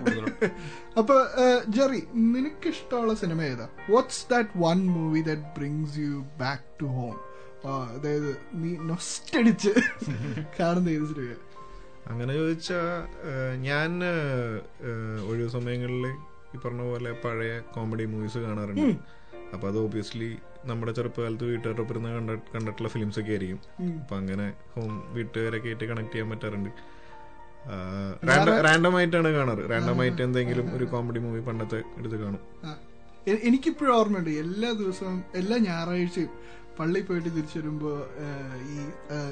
അപ്പൊ 0.99 1.17
ജെറി 1.69 2.03
നിനക്ക് 2.15 2.69
ഇഷ്ടമുള്ള 2.69 3.15
സിനിമ 3.15 3.43
ഏതാ? 3.43 3.69
What's 3.91 4.31
that 4.31 4.51
one 4.57 4.87
movie 4.87 5.21
that 5.21 5.43
brings 5.59 5.99
you 5.99 6.27
back 6.41 6.65
to 6.83 6.85
home 6.85 7.30
അതായത് 7.67 8.31
നീ 8.55 8.77
നൊസ്റ്റടിച്ച് 8.81 9.73
കാണുന്ന 10.61 10.89
ഏത് 10.89 11.07
സിനിമ 11.07 11.35
അങ്ങനെ 12.11 12.33
ചോദിച്ചാ 12.35 12.81
ഞാൻ 13.57 13.91
ഒഴിവ് 15.29 15.49
സമയങ്ങളിൽ 15.49 16.07
ഈ 16.55 16.59
പറഞ്ഞ 16.65 16.83
പോലെ 16.83 17.11
പഴയ 17.13 17.59
കോമഡി 17.59 18.05
മൂവീസ് 18.05 18.39
കാണാറുണ്ട്. 18.39 18.97
അപ്പൊ 19.55 19.69
അത് 19.69 19.79
ഓബിയസ്ലി 19.79 20.39
നമ്മുടെ 20.65 20.93
ചെറുപ്പകാലത്ത് 20.93 21.45
വീട്ടുകാരുടെ 21.45 21.81
ഒപ്പം 21.81 21.95
ഇരുന്ന് 21.95 22.11
കണ്ട 22.17 22.31
കണ്ടിട്ടുള്ള 22.55 22.89
ഫിലിംസ് 22.89 23.21
ഒക്കെ 23.21 23.31
ആയിരിക്കും. 23.31 23.61
അപ്പൊ 24.01 24.17
അങ്ങനെ 24.17 24.53
ഹോം 24.75 25.15
വീട്ടുകാരൊക്കെ 25.15 25.67
ആയിട്ട് 25.67 25.85
കണക്ട് 25.85 26.13
ചെയ്യാൻ 26.13 26.31
പറ്റാറുണ്ട്. 26.31 26.71
റാൻഡം 28.67 28.97
ആയിട്ടാണ് 28.97 29.29
കാണാറ്. 29.29 29.71
റാൻഡം 29.71 30.01
ആയിട്ട് 30.01 30.23
എന്തെങ്കിലും 30.23 30.77
ഒരു 30.77 30.85
കോമഡി 30.85 31.19
മൂവി 31.19 31.41
പണ്ടത്തെ 31.41 31.83
എടുത്ത് 31.99 32.17
കാണും. 32.17 32.43
എനിക്കിപ്പോഴും 33.49 33.97
ഓർമ്മയുണ്ട് 33.97 34.31
എല്ലാ 34.31 34.73
ദിവസവും 34.73 35.25
എല്ലാ 35.35 35.57
ഞായറാഴ്ചയും 35.57 36.31
പള്ളിയിൽ 36.81 37.07
പോയിട്ട് 37.07 37.31
തിരിച്ചു 37.37 37.57
വരുമ്പോ 37.59 37.91
ഈ 38.73 38.77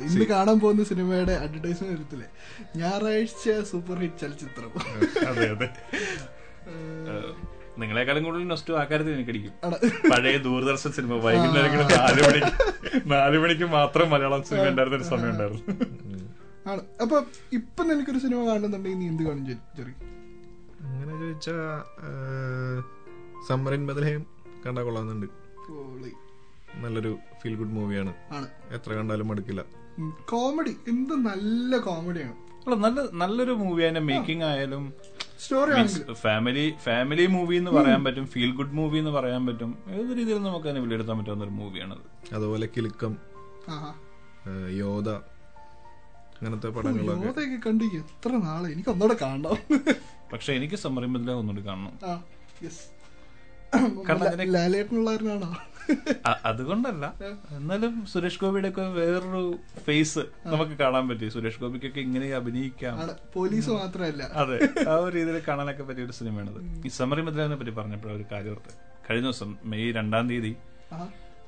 ഇന്ന് 0.07 0.27
കാണാൻ 0.33 0.57
പോകുന്ന 0.61 0.85
സിനിമയുടെ 0.85 1.35
അഡ്വർടൈസ്മെന്റ് 1.45 1.95
എടുത്തില്ലേ 1.97 2.29
ഞായറാഴ്ച 2.81 3.45
സൂപ്പർ 3.71 3.99
ഹിറ്റ് 4.05 4.21
ചലച്ചിത്രം. 4.23 4.73
അതെ 5.29 5.47
അതെ. 5.55 5.69
നിങ്ങളെക്കാളും 7.81 8.23
കൂടുതൽ 8.25 8.45
നൊസ്റ്റു 8.53 8.73
ആ 8.73 8.85
കാര്യത്തിൽ 8.85 9.13
എനിക്കടിക്കും. 9.17 9.53
പഴയ 10.13 10.37
ദൂരദർശൻ 10.47 10.91
സിനിമ 10.97 11.17
വൈകുന്നേരം 11.25 11.75
നാല് 11.93 12.21
മണിക്ക് 12.29 12.53
നാല് 13.13 13.39
മണിക്ക് 13.39 13.67
മാത്രം 13.77 14.07
മലയാളം 14.11 14.43
സിനിമ 14.49 14.65
ഉണ്ടായിരുന്ന 14.73 14.99
ഒരു 15.01 15.07
സമയം 15.11 15.31
ഉണ്ടായിരുന്നു. 15.31 15.65
ആണ്. 16.71 16.83
അപ്പൊ 17.03 17.17
ഇപ്പൊ 17.53 17.83
നിനക്കൊരു 17.85 18.21
സിനിമ 18.25 18.41
കാണുന്നുണ്ടെങ്കിൽ 18.49 18.99
നീ 19.03 19.07
എന്ത് 19.13 19.23
കാണും 19.29 19.45
അങ്ങനെ 20.89 21.15
ചോദിച്ചാ 21.21 21.57
സമ്മറിൻ 23.49 23.83
ബദലഹേം 23.87 24.23
കണ്ടാ 24.65 24.83
കൊള്ളാന്നുണ്ട്. 24.83 25.27
നല്ലൊരു 26.75 27.19
ഫീൽ 27.43 27.55
ഗുഡ് 27.55 27.69
മൂവിയാണ് 27.69 28.15
ആണ്. 28.31 28.49
എത്ര 28.71 28.93
കണ്ടാലും 28.93 29.29
മടുക്കില്ല. 29.29 29.65
കോമഡി 30.31 30.77
എന്ത് 30.89 31.15
നല്ല 31.15 31.77
കോമഡിയാണ് 31.77 32.35
നല്ല 32.77 33.01
നല്ലൊരു 33.13 33.53
മൂവി 33.53 33.83
അതിന്റെ 33.83 34.01
മേക്കിംഗ് 34.01 34.45
ആയാലും 34.45 34.95
സ്റ്റോറി 35.41 36.13
ഫാമിലി 36.13 36.75
ഫാമിലി 36.85 37.27
മൂവി 37.27 37.57
എന്ന് 37.57 37.71
പറയാൻ 37.71 38.05
പറ്റും 38.05 38.27
ഫീൽ 38.27 38.51
ഗുഡ് 38.57 38.73
മൂവി 38.73 38.99
എന്ന് 38.99 39.11
പറയാൻ 39.11 39.47
പറ്റും 39.47 39.79
ഏത് 39.89 40.19
രീതിയിൽ 40.19 40.43
നമുക്ക് 40.43 40.67
അതിനെ 40.67 40.81
വിലയിരുത്താൻ 40.81 41.19
പറ്റുന്ന 41.19 41.45
ഒരു 41.45 41.51
മൂവിയാണത് 41.51 42.35
അതുപോലെ 42.35 42.69
കിലുക്കം 42.77 43.17
യോദ 44.69 44.69
യോധ 44.79 45.09
അങ്ങനത്തെ 46.39 46.67
പടങ്ങളൊക്കെ. 46.67 47.57
കണ്ട് 47.69 47.85
എത്ര 47.85 48.31
നാളെ? 48.31 48.73
എനിക്ക് 48.73 48.89
ഒന്നുകൂടെ 48.89 49.17
കാണണം. 49.23 49.57
പക്ഷെ 50.33 50.53
എനിക്ക് 50.53 50.75
സമ്മറിയുമ്പോൾ 50.75 51.31
ഒന്നുകൂടി 51.31 51.67
കാണണം. 51.67 51.99
ആ 52.05 52.23
യെസ് 52.65 52.85
കാരണം 54.09 55.57
അതുകൊണ്ടല്ല. 56.45 57.05
എന്നാലും 57.59 57.93
സുരേഷ് 58.13 58.41
ഗോപിയുടെ 58.43 58.69
ഒക്കെ 58.73 58.85
വേറൊരു 58.99 59.43
ഫേസ് 59.87 60.23
നമുക്ക് 60.53 60.73
കാണാൻ 60.83 61.05
പറ്റി. 61.09 61.29
സുരേഷ് 61.29 61.61
ഗോപിക്കൊക്കെ 61.61 62.01
ഇങ്ങനെ 62.01 62.29
അഭിനയിക്കാം. 62.41 62.99
പോലീസ് 63.37 63.71
മാത്രമല്ല. 63.71 64.23
അതെ 64.43 64.59
ആ 64.89 64.97
ഒരു 65.05 65.13
രീതിയിൽ 65.17 65.39
കാണാനൊക്കെ 65.49 65.83
പറ്റിയ 65.83 66.09
ഒരു 66.09 66.17
സിനിമയാണത് 66.21 66.61
ഈ 66.87 66.93
സമറി 66.99 67.23
മദ്രാവിനെ 67.29 67.57
പറ്റി 67.57 67.75
പറഞ്ഞപ്പോൾ 67.81 68.13
ഒരു 68.19 68.27
കാര്യം 68.33 68.51
ഓർത്ത്. 68.51 68.75
കഴിഞ്ഞ 69.09 69.27
ദിവസം 69.29 69.51
മെയ് 69.65 69.89
രണ്ടാം 69.99 70.29
തീയതി 70.29 70.53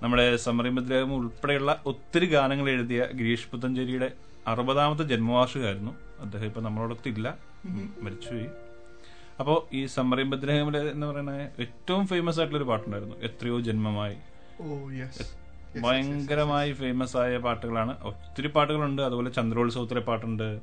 നമ്മുടെ 0.02 0.36
സമറി 0.46 0.70
മദ്രാമം 0.76 1.14
ഉൾപ്പെടെയുള്ള 1.14 1.70
ഒത്തിരി 1.86 2.26
ഗാനങ്ങൾ 2.34 2.66
എഴുതിയ 2.70 3.00
ഗിരീഷ് 3.16 3.48
പുത്തഞ്ചേരിയുടെ 3.48 4.08
അറുപതാമത്തെ 4.48 5.02
ജന്മവാർഷികമായിരുന്നു. 5.02 5.92
അദ്ദേഹം 6.20 6.46
ഇപ്പൊ 6.46 6.60
നമ്മളോടൊത്ത് 6.60 7.08
ഇല്ല 7.08 7.28
മരിച്ചുപോയി. 8.04 8.48
അപ്പോൾ 9.40 9.58
ഈ 9.76 9.86
സമറിയും 9.96 10.30
ബദ്രഹമിലെ 10.30 10.80
എന്ന് 10.90 11.06
പറയുന്ന 11.06 11.34
ഏറ്റവും 11.64 12.06
ഫേമസ് 12.06 12.38
ആയിട്ടുള്ള 12.40 12.62
ഒരു 12.62 12.68
പാട്ടുണ്ടായിരുന്നു. 12.70 13.16
എത്രയോ 13.28 13.60
ജന്മമായി. 13.68 14.16
ഭയങ്കരമായി 15.80 16.72
ഫേമസ് 16.72 17.16
ആയ 17.16 17.36
പാട്ടുകളാണ്. 17.36 18.02
ഒത്തിരി 18.02 18.48
പാട്ടുകളുണ്ട്. 18.48 19.02
അതുപോലെ 19.02 19.30
ചന്ദ്രോത്സവത്തിലെ 19.30 20.00
പാട്ടുണ്ട്. 20.00 20.60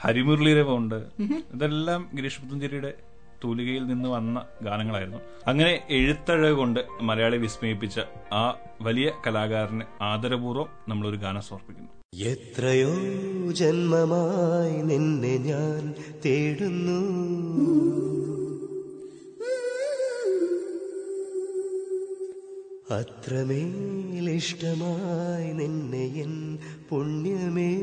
ഹരിമുരളിയുടെ 0.00 0.62
ഉണ്ട് 0.62 1.06
ഇതെല്ലാം 1.54 2.10
ഗിരീഷ് 2.14 2.40
പുത്തഞ്ചേരിയുടെ 2.40 2.94
തൂലികയിൽ 3.44 3.86
നിന്ന് 3.86 4.08
വന്ന 4.08 4.44
ഗാനങ്ങളായിരുന്നു. 4.62 5.18
അങ്ങനെ 5.46 5.86
എഴുത്തഴ 5.90 6.50
കൊണ്ട് 6.50 6.80
മലയാളി 7.00 7.36
വിസ്മയിപ്പിച്ച 7.36 8.00
ആ 8.32 8.54
വലിയ 8.80 9.12
കലാകാരന് 9.26 9.82
ആദരപൂർവം 10.02 10.68
നമ്മളൊരു 10.88 11.16
ഗാനം 11.16 11.42
സമർപ്പിക്കുന്നു. 11.42 11.90
എത്രയോ 12.24 12.94
ജന്മമായി 13.52 14.82
നിന്നെ 14.82 15.36
ഞാൻ 15.36 15.94
തേടുന്നു. 16.26 17.00
അത്രമേലിഷ്ടമായി 22.90 25.52
നിന്നെ 25.52 25.98
എൻ 25.98 26.58
പുണ്യമേ. 26.90 27.80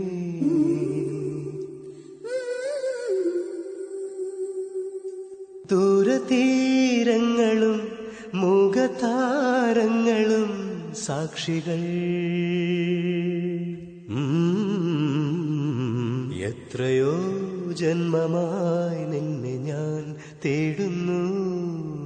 ദൂരതീരങ്ങളും 5.71 7.87
മുഖതാരങ്ങളും 8.35 10.49
സാക്ഷികൾ. 10.95 11.81
എത്രയോ 16.39 17.19
ജന്മമായി 17.73 19.05
നിന്നെ 19.05 19.57
ഞാൻ 19.57 20.15
തേടുന്നു. 20.45 21.96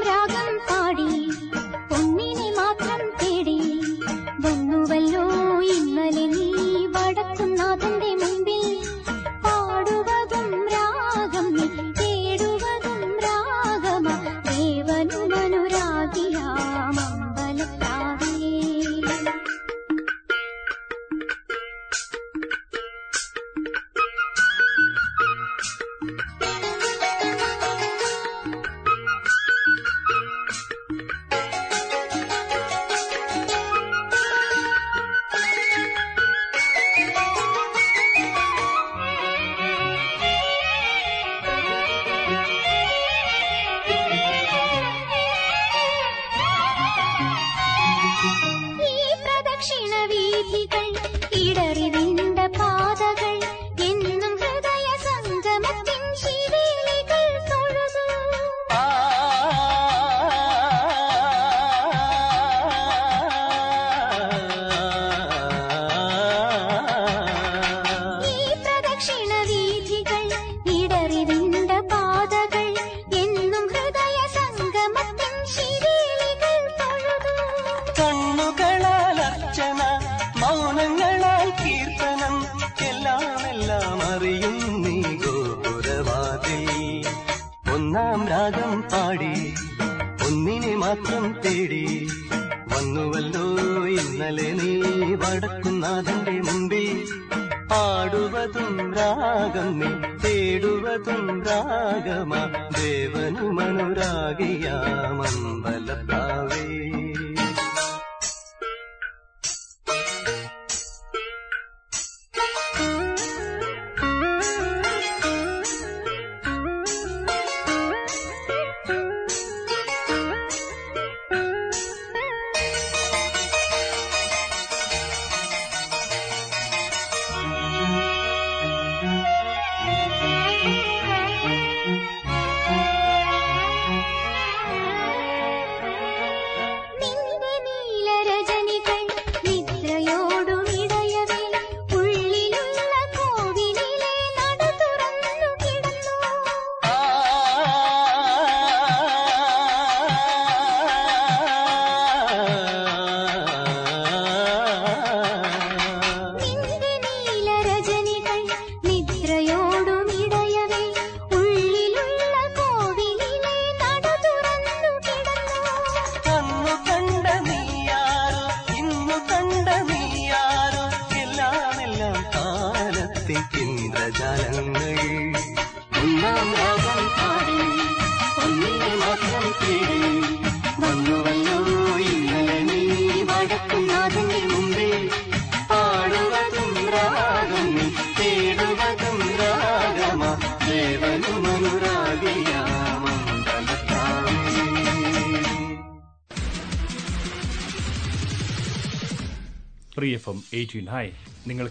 രാഗമാ 102.24 102.64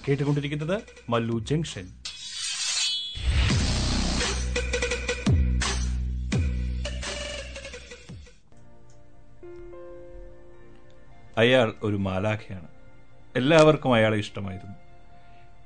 കേട്ടുകൊണ്ടിരിക്കുന്നത് 0.08 0.82
മല്ലു 1.08 1.38
ജംഗ്ഷൻ. 1.38 1.88
അയാൾ 11.38 11.74
ഒരു 11.82 11.96
മാലാഖയാണ്. 11.96 12.68
എല്ലാവർക്കും 13.36 13.94
അയാളെ 13.94 14.16
ഇഷ്ടമായിരുന്നു. 14.16 14.76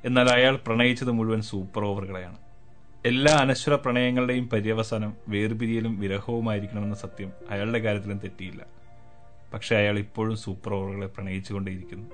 എന്നാൽ 0.04 0.28
അയാൾ 0.28 0.56
പ്രണയിച്ചത് 0.56 1.10
മുഴുവൻ 1.10 1.42
സൂപ്പർ 1.42 1.84
ഓവറുകളെയാണ്. 1.84 2.36
എല്ലാ 3.06 3.34
അനശ്വര 3.34 3.74
പ്രണയങ്ങളുടെയും 3.74 4.48
പര്യവസാനം 4.48 5.16
വേർപിരിയലും 5.28 6.00
വിരഹവുമായിരിക്കണമെന്ന 6.00 6.94
സത്യം 6.94 7.32
അയാളുടെ 7.50 7.78
കാര്യത്തിലും 7.78 8.18
തെറ്റിയില്ല. 8.18 8.66
പക്ഷെ 9.54 9.76
അയാൾ 9.76 9.98
ഇപ്പോഴും 9.98 10.36
സൂപ്പർ 10.36 10.74
ഓവറുകളെ 10.74 11.06
പ്രണയിച്ചുകൊണ്ടേയിരിക്കുന്നു. 11.06 12.10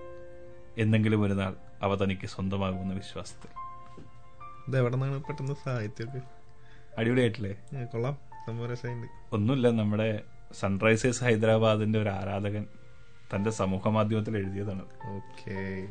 എന്തെങ്കിലും 0.79 1.23
ഒരു 1.23 1.33
നാൾ 1.33 1.55
അവ 1.83 2.05
തനിക്ക് 2.05 2.26
സ്വന്തമാകുമെന്ന 2.26 2.95
വിശ്വാസത്തിൽ. 2.95 3.49
പെട്ടെന്ന് 5.18 5.55
സാഹിത്യമൊക്കെ 5.64 6.20
അടിപൊളിയായിട്ടില്ലേ? 6.99 7.85
കൊള്ളാം. 7.85 8.16
ഒന്നുമില്ല 9.33 9.70
നമ്മുടെ 9.70 10.20
സൺറൈസേഴ്സ് 10.61 11.24
ഹൈദരാബാദിന്റെ 11.24 12.03
ഒരു 12.03 12.09
ആരാധകൻ 12.09 12.66
തന്റെ 13.35 13.51
സമൂഹ 13.51 13.89
മാധ്യമത്തിൽ 13.89 14.37
എഴുതിയതാണ്. 14.37 14.83
ഓക്കേ. 15.14 15.89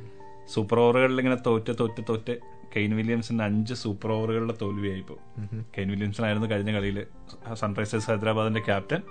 സൂപ്പർ 0.53 0.79
ഓവറുകളിൽ 0.79 1.19
ഇങ്ങനെ 1.19 1.35
തോറ്റ 1.35 1.71
തോറ്റ 1.71 2.01
തോറ്റ് 2.09 2.39
കെയ്ൻ 2.75 2.95
വില്യംസിന്റെ 2.95 3.43
അഞ്ച് 3.43 3.73
സൂപ്പർ 3.73 4.11
ഓവറുകളുടെ 4.11 4.53
തോൽവിയായി 4.61 4.99
ഇപ്പോൾ 4.99 5.17
കെയ്ൻ 5.61 5.91
വില്യംസൺ 5.91 6.25
ആയിരുന്നു 6.25 6.49
കഴിഞ്ഞ 6.51 6.71
കളിയിൽ 6.71 7.07
സൺറൈസേഴ്സ് 7.53 8.07
ഹൈദരാബാദിന്റെ 8.07 8.59
ക്യാപ്റ്റൻ. 8.59 9.01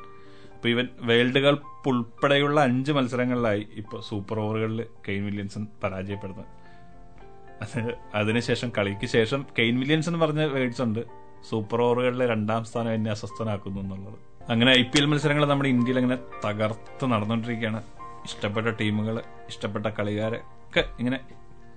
അപ്പൊ 0.54 0.68
ഇവൻ 0.68 0.88
വേൾഡ് 1.00 1.38
കപ്പ് 1.38 1.88
ഉൾപ്പെടെയുള്ള 1.88 2.60
അഞ്ച് 2.60 2.92
മത്സരങ്ങളിലായി 2.92 3.66
ഇപ്പോൾ 3.72 4.02
സൂപ്പർ 4.08 4.40
ഓവറുകളിൽ 4.40 4.86
കെയ്ൻ 5.08 5.26
വില്യംസൺ 5.26 5.66
പരാജയപ്പെടുന്നത്. 5.82 6.59
അത് 7.64 7.78
അതിനുശേഷം 8.14 8.68
കളിക്ക് 8.78 9.06
ശേഷം 9.06 9.40
കെയിൻ 9.58 9.74
വില്യംസ് 9.80 10.08
എന്ന് 10.10 10.20
പറഞ്ഞ 10.24 10.44
വേർഡ്സ് 10.54 10.82
ഉണ്ട്. 10.82 11.02
സൂപ്പർ 11.48 11.80
ഓവറുകളിലെ 11.82 12.26
രണ്ടാം 12.26 12.62
സ്ഥാനം 12.64 12.92
എന്നെ 12.96 13.10
അസ്വസ്ഥനാക്കുന്നു 13.10 13.80
എന്നുള്ളത്. 13.80 14.18
അങ്ങനെ 14.52 14.70
ഐ 14.78 14.82
പി 14.92 14.98
എൽ 15.00 15.06
മത്സരങ്ങൾ 15.10 15.44
നമ്മുടെ 15.46 15.68
ഇന്ത്യയിൽ 15.74 15.98
അങ്ങനെ 16.02 16.16
തകർത്ത് 16.44 17.04
നടന്നുകൊണ്ടിരിക്കുകയാണ്. 17.12 17.80
ഇഷ്ടപ്പെട്ട 18.28 18.68
ടീമുകൾ 18.80 19.16
ഇഷ്ടപ്പെട്ട 19.50 19.86
കളിക്കാരൊക്കെ 19.98 20.82
ഇങ്ങനെ 21.00 21.18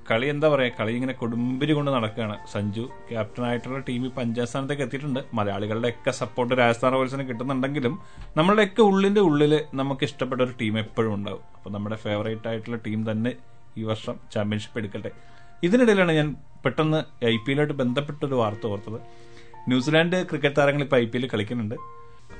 കളി 0.09 0.25
എന്താ 0.31 0.47
പറയാ 0.53 0.71
കളി 0.79 0.93
ഇങ്ങനെ 0.97 1.13
കൊടുമ്പിരി 1.19 1.73
കൊണ്ട് 1.73 1.91
നടക്കുകയാണ്. 1.95 2.35
സഞ്ജു 2.53 2.83
ക്യാപ്റ്റനായിട്ടുള്ള 3.09 3.77
ടീം 3.89 4.01
ഇപ്പൊ 4.07 4.21
അഞ്ചാം 4.21 4.47
സ്ഥാനത്തേക്ക് 4.51 4.83
എത്തിയിട്ടുണ്ട്. 4.85 5.21
മലയാളികളുടെ 5.37 5.89
ഒക്കെ 5.93 6.11
സപ്പോർട്ട് 6.21 6.53
രാജസ്ഥാൻ 6.61 6.91
റോയൽസിന് 6.95 7.25
കിട്ടുന്നുണ്ടെങ്കിലും 7.29 7.93
നമ്മളുടെയൊക്കെ 8.37 8.81
ഉള്ളിന്റെ 8.81 9.21
ഉള്ളിൽ 9.29 9.53
നമുക്ക് 9.81 10.03
ഇഷ്ടപ്പെട്ട 10.09 10.41
ഒരു 10.47 10.55
ടീം 10.61 10.77
എപ്പോഴും 10.83 11.13
ഉണ്ടാവും. 11.13 11.43
അപ്പൊ 11.55 11.69
നമ്മുടെ 11.75 11.99
ഫേവറേറ്റ് 12.05 12.49
ആയിട്ടുള്ള 12.51 12.79
ടീം 12.87 13.11
തന്നെ 13.11 13.33
ഈ 13.77 13.83
വർഷം 13.91 14.15
ചാമ്പ്യൻഷിപ്പ് 14.33 14.79
എടുക്കട്ടെ. 14.79 15.11
ഇതിനിടയിലാണ് 15.63 16.11
ഞാൻ 16.11 16.35
പെട്ടെന്ന് 16.65 17.25
ഐ 17.25 17.35
പി 17.35 17.51
എല്ലുമായിട്ട് 17.51 17.73
ബന്ധപ്പെട്ട 17.73 18.25
ഒരു 18.25 18.35
വാർത്ത 18.35 18.67
ഓർത്തത്. 18.67 18.99
ന്യൂസിലാൻഡ് 19.67 20.25
ക്രിക്കറ്റ് 20.29 20.55
താരങ്ങൾ 20.57 20.81
ഇപ്പോൾ 20.81 20.95
ഐ 20.95 21.05
പി 21.05 21.17
എല്ലിൽ 21.17 21.29
കളിക്കുന്നുണ്ട്. 21.33 21.75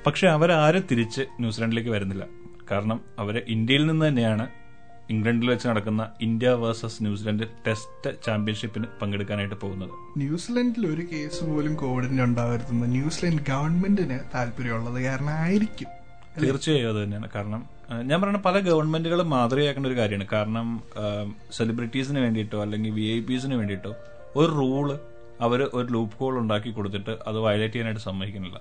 പക്ഷെ 0.08 0.28
അവരാരും 0.28 0.84
തിരിച്ച് 0.92 1.22
ന്യൂസിലാൻഡിലേക്ക് 1.22 1.90
വരുന്നില്ല. 1.90 2.26
കാരണം 2.72 3.02
അവർ 3.20 3.44
ഇന്ത്യയിൽ 3.48 3.86
നിന്ന് 3.88 4.08
തന്നെയാണ് 4.08 4.48
ഇംഗ്ലണ്ടിൽ 5.10 5.50
വെച്ച് 5.50 5.68
നടക്കുന്ന 5.68 6.12
India 6.22 6.50
versus 6.50 7.04
New Zealand 7.04 7.48
test 7.68 8.24
ചാമ്പ്യൻഷിപ്പിന് 8.26 8.86
പങ്കെടുക്കാനായിട്ട് 9.02 9.56
പോകുന്നത്. 9.56 9.90
ന്യൂസിലൻഡിൽ 10.18 10.88
ഒരു 10.88 11.02
കേസ് 11.12 11.44
പോലും 11.44 11.76
കോവിഡിന് 11.76 12.22
ഉണ്ടാവരുതെന്ന് 12.22 12.92
ന്യൂസിലൻഡ് 12.92 13.42
ഗവൺമെന്റിന് 13.50 14.20
താല്പര്യമുള്ളത് 14.36 15.04
കാരണം 15.04 15.30
ആയിരിക്കും 15.30 15.90
തീർച്ചയായും 16.42 16.90
അത് 16.90 17.04
തന്നെയാണ്. 17.04 17.30
കാരണം 17.36 17.70
ഞാൻ 18.02 18.22
പറയുന്ന 18.22 18.42
പല 18.46 18.60
ഗവൺമെന്റുകളും 18.60 19.30
മാതൃകയാക്കേണ്ട 19.30 19.88
ഒരു 19.88 19.98
കാര്യമാണ്. 19.98 20.28
കാരണം 20.34 20.84
സെലിബ്രിറ്റീസിന് 21.52 22.20
വേണ്ടിയിട്ടോ 22.20 22.62
അല്ലെങ്കിൽ 22.62 22.92
വി 22.92 23.06
ഐ 23.16 23.20
പിസിന് 23.20 23.56
വേണ്ടിയിട്ടോ 23.56 23.94
ഒരു 24.36 24.52
റൂൾ 24.52 25.00
അവർ 25.42 25.70
ഒരു 25.74 25.88
ലൂപ്പ് 25.92 26.18
ഹോൾ 26.18 26.40
ഉണ്ടാക്കി 26.40 26.72
കൊടുത്തിട്ട് 26.72 27.18
അത് 27.28 27.40
വയലേറ്റ് 27.40 27.74
ചെയ്യാനായിട്ട് 27.74 28.02
സമ്മതിക്കുന്നില്ല. 28.02 28.60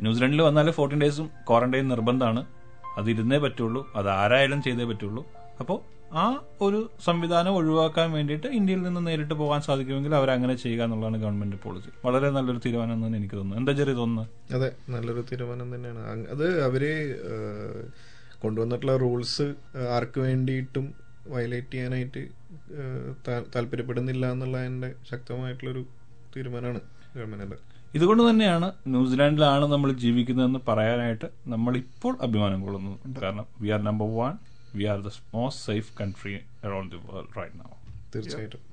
ന്യൂസിലൻഡിൽ 0.00 0.42
വന്നാൽ 0.42 0.70
ഫോർട്ടീൻ 0.70 1.00
ഡേയ്സും 1.00 1.30
ക്വാറന്റൈൻ 1.48 1.88
നിർബന്ധമാണ്. 1.88 2.44
അത് 2.96 3.10
ഇരുന്നേ 3.10 3.38
പറ്റുള്ളൂ. 3.38 3.92
അത് 3.96 4.10
ആരായാലും 4.10 4.62
ചെയ്തേ 4.62 4.84
പറ്റുള്ളൂ. 4.84 5.26
അപ്പോൾ 5.60 5.99
ആ 6.22 6.24
ഒരു 6.66 6.78
സംവിധാനം 7.06 7.52
ഒഴിവാക്കാൻ 7.58 8.08
വേണ്ടിയിട്ട് 8.16 8.48
ഇന്ത്യയിൽ 8.58 8.80
നിന്ന് 8.82 9.00
നേരിട്ട് 9.06 9.34
പോകാൻ 9.34 9.60
സാധിക്കുമെങ്കിൽ 9.66 10.14
അവർ 10.14 10.30
അങ്ങനെ 10.30 10.54
ചെയ്യുക 10.54 10.82
എന്നുള്ളതാണ് 10.86 11.18
ഗവൺമെന്റ് 11.22 11.58
പോളിസി 11.64 11.90
വളരെ 12.06 12.30
നല്ലൊരു 12.36 12.60
തീരുമാനം 12.66 13.06
തന്നെ 13.06 13.18
എനിക്ക് 13.18 13.36
തോന്നുന്നു 13.36 13.60
എന്താ 13.60 13.72
ചെറിയ 13.80 13.94
തോന്നുന്നത്? 14.00 14.28
അതെ 14.56 14.70
നല്ലൊരു 14.94 15.24
തീരുമാനം 15.30 15.68
തന്നെയാണ്. 15.74 16.26
അത് 16.34 16.46
അവർ 16.68 16.84
കൊണ്ടുവന്നിട്ടുള്ള 18.42 18.96
റൂൾസ് 18.96 19.46
ആർക്ക് 19.96 20.20
വേണ്ടിയിട്ടും 20.26 20.86
വയലേറ്റ് 21.34 21.72
ചെയ്യാനായിട്ട് 21.72 22.20
താല്പര്യപ്പെടുന്നില്ല 23.54 24.26
എന്നുള്ള 24.34 24.58
എന്റെ 24.58 24.86
എന്നുള്ളതിന്റെ 24.86 25.08
ശക്തമായിട്ടുള്ളൊരു 25.10 25.82
തീരുമാനമാണ് 26.36 26.80
ഗവൺമെന്റിന്റെ 27.16 27.58
ഇതുകൊണ്ട് 27.96 28.22
തന്നെയാണ് 28.30 28.66
ന്യൂസിലാൻഡിലാണ് 28.92 29.64
നമ്മൾ 29.72 29.90
ജീവിക്കുന്നതെന്ന് 30.02 30.60
പറയാനായിട്ട് 30.68 31.28
നമ്മൾ 31.46 31.72
ഇപ്പോൾ 31.76 32.12
അഭിമാനം 32.26 32.60
കൊള്ളുന്നത്. 32.64 32.98
കാരണം 33.22 33.46
we 33.62 33.68
are 33.68 33.80
number 33.88 34.08
one 34.18 34.34
we 34.75 34.85
are 34.85 34.99
the 35.01 35.11
most 35.33 35.63
safe 35.65 35.91
country 36.01 36.35
around 36.63 36.91
the 36.95 37.01
world 37.07 37.33
right 37.37 37.59
now 37.59 37.71
തീർച്ചയായിട്ടും 38.15 38.63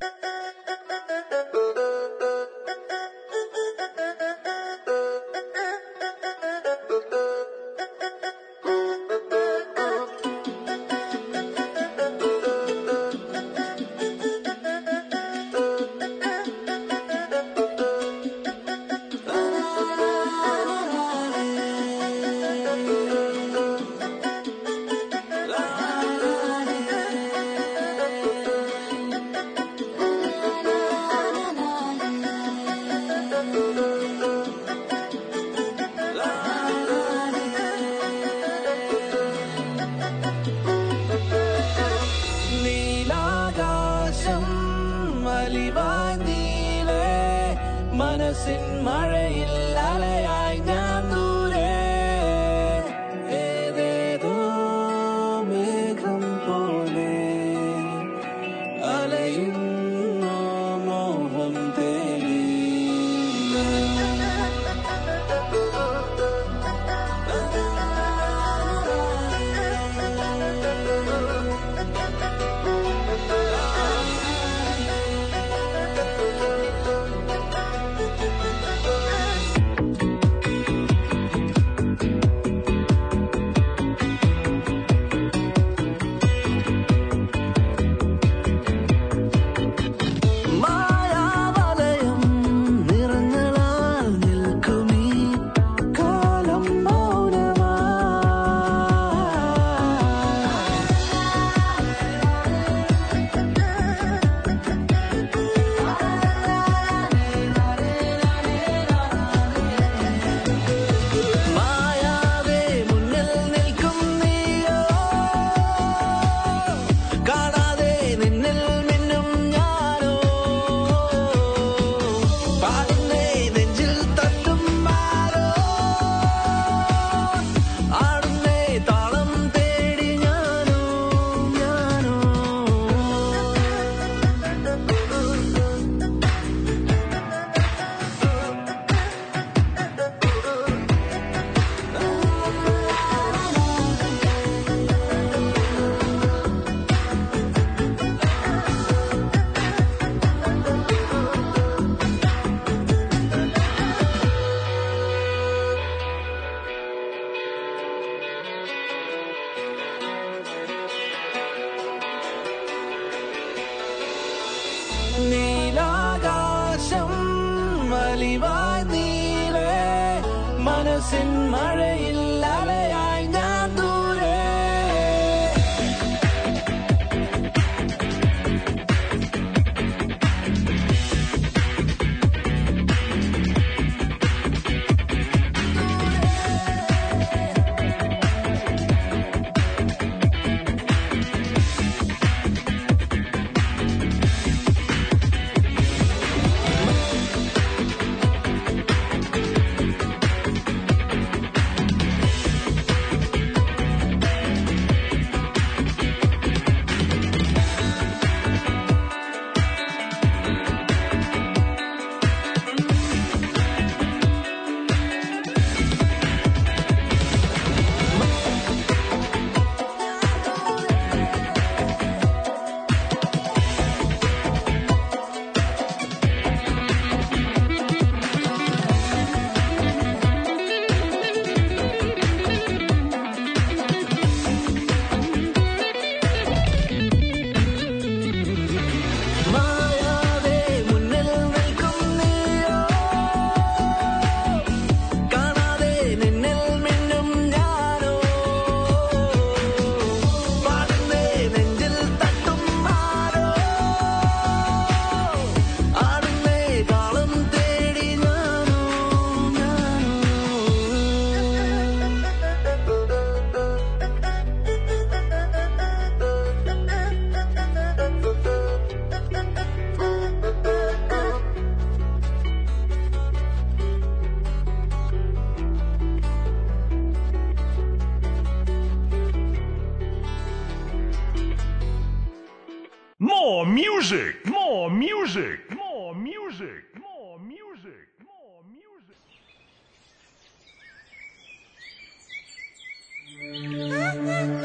music! 286.18 286.84
More 287.00 287.40
music! 287.40 288.08
More 288.26 288.64
music! 288.70 289.18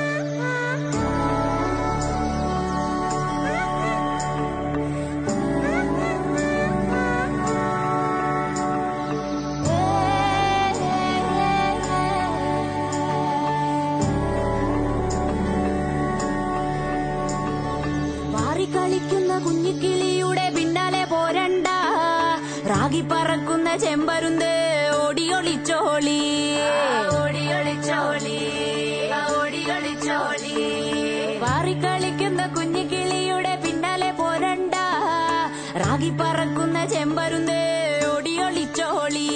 ഓടി 22.98 23.06
പറക്കുന്ന 23.10 23.68
ചെമ്പരുന്ത് 23.82 24.52
ഓടി 25.00 25.24
ഒളിച്ചോളി 25.36 26.16
ഓടി 27.18 27.42
ഒളിച്ചോളി 27.58 28.38
ഓടി 29.34 29.60
ഒളിച്ചോളി 29.74 30.54
പാറിക്കളിക്കുന്ന 31.42 32.40
കുഞ്ഞിക്കിളിയുടെ 32.56 33.54
പിന്നാലെ 33.64 34.10
പോരണ്ട. 34.20 34.74
റാഗി 35.82 36.10
പറക്കുന്ന 36.22 36.78
ചെമ്പരുന്ത് 36.94 37.60
ഓടി 38.10 38.34
ഒളിച്ചോളി 38.48 39.28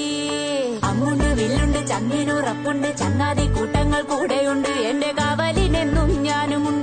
അമ്മുണ്ട് 0.91 1.31
വില്ലുണ്ട് 1.41 1.81
ചങ്ങിനുറപ്പുണ്ട് 1.93 2.91
ചങ്ങാതി 3.03 3.47
കൂട്ടങ്ങൾ 3.59 4.03
കൂടെയുണ്ട്. 4.13 4.73
എന്റെ 4.91 5.13
കാവലിനെന്നും 5.21 6.11
ഞാനുമുണ്ട്. 6.29 6.82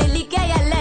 Nelly 0.00 0.24
que 0.28 0.36
ella 0.36 0.62
le 0.62 0.79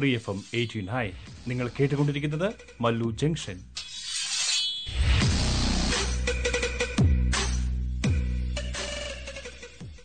Free 0.00 0.10
F 0.18 0.30
M 0.34 0.40
eighteen 0.60 0.88
hi 0.96 1.06
നിങ്ങൾ 1.50 1.66
കേട്ടുകൊണ്ടിരിക്കുന്നത് 1.78 2.48
Mallu 2.84 3.10
junction 3.22 3.58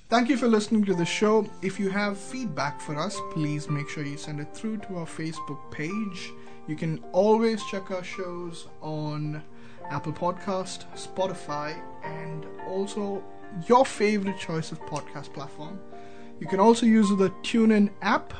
Thank 0.10 0.28
you 0.28 0.36
for 0.36 0.48
listening 0.48 0.84
to 0.86 0.94
the 0.94 1.06
show. 1.06 1.50
If 1.62 1.80
you 1.80 1.90
have 1.90 2.18
feedback 2.18 2.82
for 2.82 2.98
us, 2.98 3.18
please 3.32 3.70
make 3.70 3.88
sure 3.90 4.04
you 4.04 4.18
send 4.18 4.42
it 4.42 4.54
through 4.54 4.78
to 4.80 4.98
our 4.98 5.06
Facebook 5.06 5.72
page. 5.72 6.34
You 6.68 6.76
can 6.76 7.02
always 7.14 7.64
check 7.66 7.92
our 7.92 8.04
shows 8.04 8.68
on 8.82 9.42
Apple 9.90 10.12
Podcast, 10.14 10.80
Spotify, 10.96 11.82
and 12.04 12.46
also 12.68 13.24
your 13.68 13.86
favorite 13.86 14.38
choice 14.38 14.72
of 14.74 14.82
podcast 14.82 15.34
platform. 15.34 15.80
You 16.42 16.48
can 16.48 16.60
also 16.60 16.86
use 16.86 17.10
the 17.10 17.30
TuneIn 17.44 17.90
app 18.02 18.34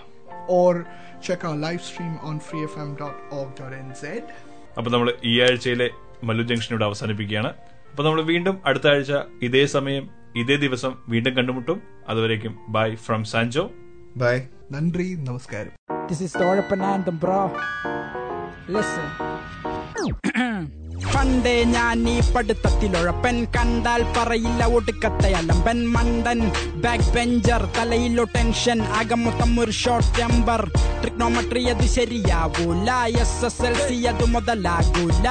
or 0.51 0.73
check 1.21 1.45
our 1.45 1.57
live 1.59 1.83
stream 1.83 2.15
on 2.23 2.37
freefm.org.nz. 2.41 4.03
അപ്പോൾ 4.79 4.91
നമ്മൾ 4.91 5.09
ഈ 5.25 5.35
ആഴ്ചയിലെ 5.41 5.89
Mallu 6.23 6.43
junction 6.43 6.73
ഇവിടെ 6.75 6.85
അവസാനിപ്പിക്കുകയാണ് 6.85 7.51
അപ്പോൾ 7.91 8.05
നമ്മൾ 8.05 8.23
വീണ്ടും 8.25 8.57
അടുത്ത 8.67 8.87
ആഴ്ച 8.87 9.13
ഇതേ 9.43 9.63
സമയം 9.75 10.05
ഇതേ 10.37 10.57
ദിവസം 10.57 10.95
വീണ്ടും 11.09 11.35
കണ്ടുമുട്ടും 11.37 11.79
അതുവരേക്കും 12.09 12.55
ബൈ 12.69 12.89
ഫ്രം 13.07 13.25
സാൻജോ 13.33 13.65
ബൈ 14.17 14.37
നന്ദി 14.71 15.09
നമസ്കാരം 15.25 15.73
This 16.09 16.21
is 16.21 16.33
the 16.33 16.45
Orapan 16.45 16.81
anthem, 16.85 17.17
bro. 17.17 17.39
Listen. 18.69 19.07
പണ്ടേ 21.17 21.65
ഞാൻ 21.65 22.09
ഈ 22.09 22.33
പഠിത്തത്തിലുഴപ്പൻ. 22.33 23.45
കണ്ടാൽ 23.45 24.03
പറയില്ല 24.17 24.65
ഒടുക്കത്തെ 24.65 25.33
അലമ്പൻ 25.33 25.89
മണ്ടൻ. 25.89 26.41
ബാക്ക് 26.85 27.11
ബെഞ്ചർ 27.15 27.63
തലയിലോ 27.79 28.25
ടെൻഷൻ 28.25 28.83
അകമൊത്തം 28.83 29.61
ഒരു 29.61 29.71
ഷോർട്ട് 29.71 30.19
ടെമ്പർ 30.19 30.71
ട്രിഗ്നോമെട്രി 31.01 31.69
അത് 31.69 31.87
ശരിയാവൂല. 31.87 32.91
എസ് 33.21 33.45
എസ് 33.45 33.63
എൽ 33.63 33.75
സി 33.89 33.95
അത് 33.95 34.25
മുതലാകൂല. 34.25 35.29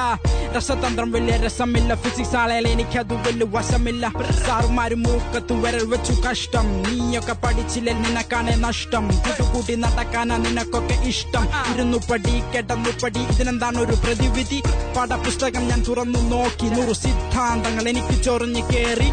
രസതന്ത്രം 0.56 1.12
വലിയ 1.12 1.36
രസമില്ല. 1.36 1.94
ഫിസിക്സ് 1.94 2.36
ആളെ 2.36 2.58
എനിക്കത് 2.58 3.14
വലിയ 3.14 3.46
വശമില്ല. 3.48 4.12
സാറുമാരും 4.46 5.02
മൂക്കത്ത് 5.02 5.52
വരൽ 5.52 5.86
വെച്ചു 5.86 6.12
കഷ്ടം. 6.12 6.82
നീയൊക്കെ 6.82 7.32
പഠിച്ചില്ല 7.32 7.92
നിനക്കാണെ 7.92 8.54
നഷ്ടം. 8.54 9.08
കൂട്ടുകൂട്ടി 9.08 9.74
നടക്കാനാ 9.74 10.36
നിനക്കൊക്കെ 10.36 10.98
ഇഷ്ടം. 11.08 11.46
ഇരുന്നു 11.74 11.98
പടി 12.10 12.36
കേട്ടു 12.54 12.72
പടി 13.04 13.20
ഇതിനെന്താണ് 13.20 13.78
ഒരു 13.78 13.96
പ്രതിവിധി? 14.04 14.62
പാഠപുസ്തകം 14.96 15.68
ഞാൻ 15.68 15.84
തുറന്നു 15.88 16.18
നോക്കി 16.18 16.66
നൂറ് 16.66 16.94
സിദ്ധാന്തങ്ങൾ 16.94 17.88
എനിക്ക് 17.88 18.22
ചൊറിഞ്ഞു 18.22 18.60
കേറി. 18.60 19.12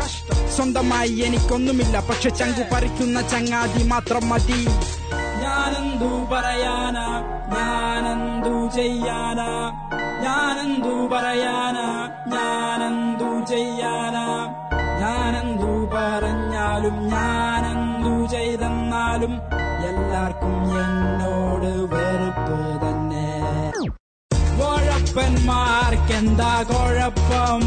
സ്വന്തമായി 0.55 1.21
എനിക്കൊന്നുമില്ല 1.25 1.99
പക്ഷെ 1.99 2.29
ചങ്കു 2.29 2.75
പറിക്കുന്ന 2.75 3.21
ചങ്ങാതി 3.21 3.87
മാത്രം 3.87 4.29
മതി. 4.29 4.67
ഞാനെന്തു 5.43 6.33
പറയാനാ? 6.33 7.05
ഞാനെന്തു 7.53 8.75
ചെയ്യാനാ? 8.75 9.49
ഞാനെന്തു 10.23 11.15
പറയാനാ? 11.15 11.87
ഞാനെന്തു 12.27 13.45
ചെയ്യാനാ? 13.45 14.25
ഞാനെന്തു 15.01 15.89
പറഞ്ഞാലും 15.95 17.09
ഞാനെന്തു 17.09 18.31
ചെയ്തെന്നാലും 18.31 19.33
എല്ലാവർക്കും 19.89 20.53
കുഴപ്പന്മാർക്കെന്താ 25.13 26.63
കുഴപ്പം? 26.63 27.61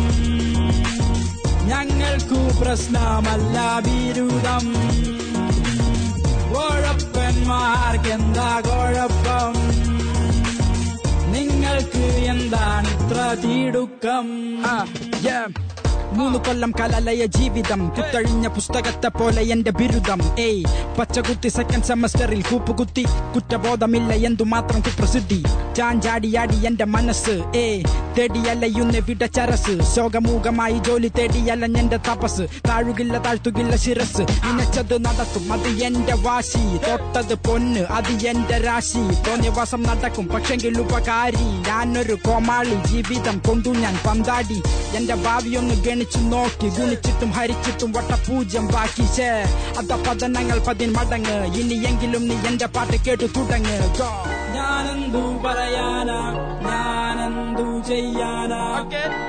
ഞങ്ങൾക്കു 1.67 2.61
പ്രശ്നമല്ല 2.61 3.79
ബിരുദം. 3.79 4.75
കുഴപ്പന്മാർക്കെന്താ 6.55 8.61
കുഴപ്പം? 8.61 9.53
നിങ്ങൾക്ക് 11.33 12.27
എന്താണ് 12.27 12.89
ഇത്ര 12.89 13.37
തിടുക്കം? 13.45 14.27
മൂന്ന് 16.17 16.39
കൊല്ലം 16.39 16.73
കലലയ 16.81 17.27
ജീവിതം. 17.27 17.89
കുത്തഴിഞ്ഞ 17.89 18.47
പുസ്തകത്തെ 18.47 19.09
പോലെ 19.09 19.43
എന്റെ 19.43 19.71
ബിരുദം. 19.71 20.41
ഏയ് 20.41 20.65
പച്ചകുത്തി 20.99 21.49
സെക്കൻഡ് 21.49 21.85
സെമസ്റ്ററിൽ 21.85 22.43
കൂപ്പുകുത്തി. 22.43 23.07
കുറ്റബോധമില്ല 23.35 24.13
എന്തുമാത്രം 24.13 24.81
കുപ്രസിദ്ധി. 24.81 25.45
ചാഞ്ചാടിയാടി 25.77 26.67
എന്റെ 26.67 26.85
മനസ്സ്. 26.85 27.57
ഏ 27.57 27.83
തേടിയലയുന്ന 28.19 28.99
വിട 28.99 29.25
ചരസ്. 29.25 29.97
ശോകമൂകമായി 29.97 30.79
ജോലി 30.79 31.09
തേടിയലഞ്ഞെന്റെ 31.09 31.97
തപസ്. 31.97 32.43
താഴുകില്ല 32.69 33.19
താഴ്ത്തുകില്ല 33.19 33.77
ശിരസ്. 33.77 34.23
അനച്ചത് 34.23 35.05
നടത്തും 35.05 35.53
അത് 35.53 35.69
എന്റെ 35.69 36.15
വാശി. 36.15 36.79
തൊട്ടത് 36.91 37.35
പൊന്ന് 37.35 37.81
അത് 37.81 38.27
എന്റെ 38.27 38.59
രാശി. 38.59 38.99
തോന്നിയവാസം 38.99 39.83
നടക്കും 39.83 40.29
പക്ഷെങ്കിൽ 40.29 40.81
ഉപകാരി. 40.81 41.45
ഞാനൊരു 41.69 42.15
കോമാളി 42.15 42.75
ജീവിതം 42.87 43.43
കൊണ്ടു 43.49 43.69
ഞാൻ 43.69 43.99
പന്താടി. 44.07 44.63
എന്റെ 44.97 45.15
ഭാവിയൊന്ന് 45.15 45.75
ഗണിച്ചു 46.07 46.29
നോക്കി 46.33 46.69
ഗുണിച്ചിട്ടും 46.79 47.31
ഹരിച്ചിട്ടും 47.37 47.91
വട്ടപൂജ്യം 47.93 48.65
ബാക്കി 48.67 49.07
അത 49.79 49.91
പതനങ്ങൾ 50.07 50.59
പതിൻ 50.69 50.91
മടങ്ങ്. 50.93 51.37
ഇനിയെങ്കിലും 51.61 52.23
നീ 52.29 52.37
എന്റെ 52.49 52.67
പാട്ട് 52.67 52.97
കേട്ടു 53.07 53.27
തുടങ്ങ്. 53.37 53.77
ഞാനെന്തു 54.57 55.23
പറയാനാ? 55.45 56.19
ഞാനെന്തു 56.69 57.67
ചെയ്യാനാ? 57.89 58.63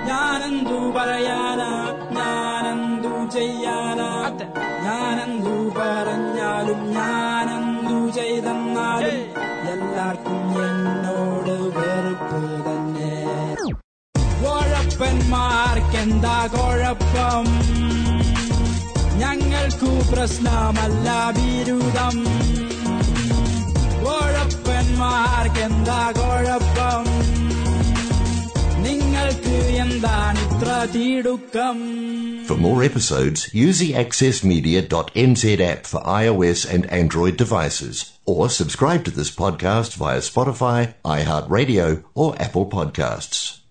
ഞാനെന്തു 0.09 0.77
പറയാനാ? 0.97 1.71
ഞാനെന്തു 2.17 3.13
ചെയ്യാനാ? 3.35 4.09
ഞാനെന്തു 4.85 5.55
പറഞ്ഞാലും 5.79 6.81
ഞാനെന്തു 6.97 7.97
ചെയ്തെന്നാലും 8.17 9.17
എല്ലാവർക്കും 9.73 10.37
കുഴപ്പന്മാർക്കെന്താ 14.96 16.36
കുഴപ്പം 16.52 17.46
ഞങ്ങൾക്കു 19.20 19.90
പ്രശ്നമല്ല 20.10 21.08
ബിരുദം 21.38 22.16
കുഴപ്പന്മാർക്കെന്താ 24.04 25.98
കുഴപ്പം 26.20 27.04
നിങ്ങൾക്ക് 28.86 29.56
എന്താണ് 29.84 30.42
ഇത്ര 30.48 30.70
തിടുക്കം 30.96 31.78
For 32.46 32.56
more 32.62 32.80
episodes, 32.88 33.40
use 33.64 33.78
the 33.82 33.90
accessmedia.nz 34.00 35.42
app 35.68 35.82
for 35.90 36.00
iOS 36.14 36.60
and 36.74 36.84
Android 37.00 37.36
devices, 37.42 37.96
or 38.32 38.42
subscribe 38.60 39.02
to 39.06 39.12
this 39.18 39.30
podcast 39.42 39.92
via 40.02 40.22
Spotify, 40.30 40.80
iHeartRadio, 41.16 41.86
or 42.22 42.28
Apple 42.46 42.66
Podcasts. 42.74 43.38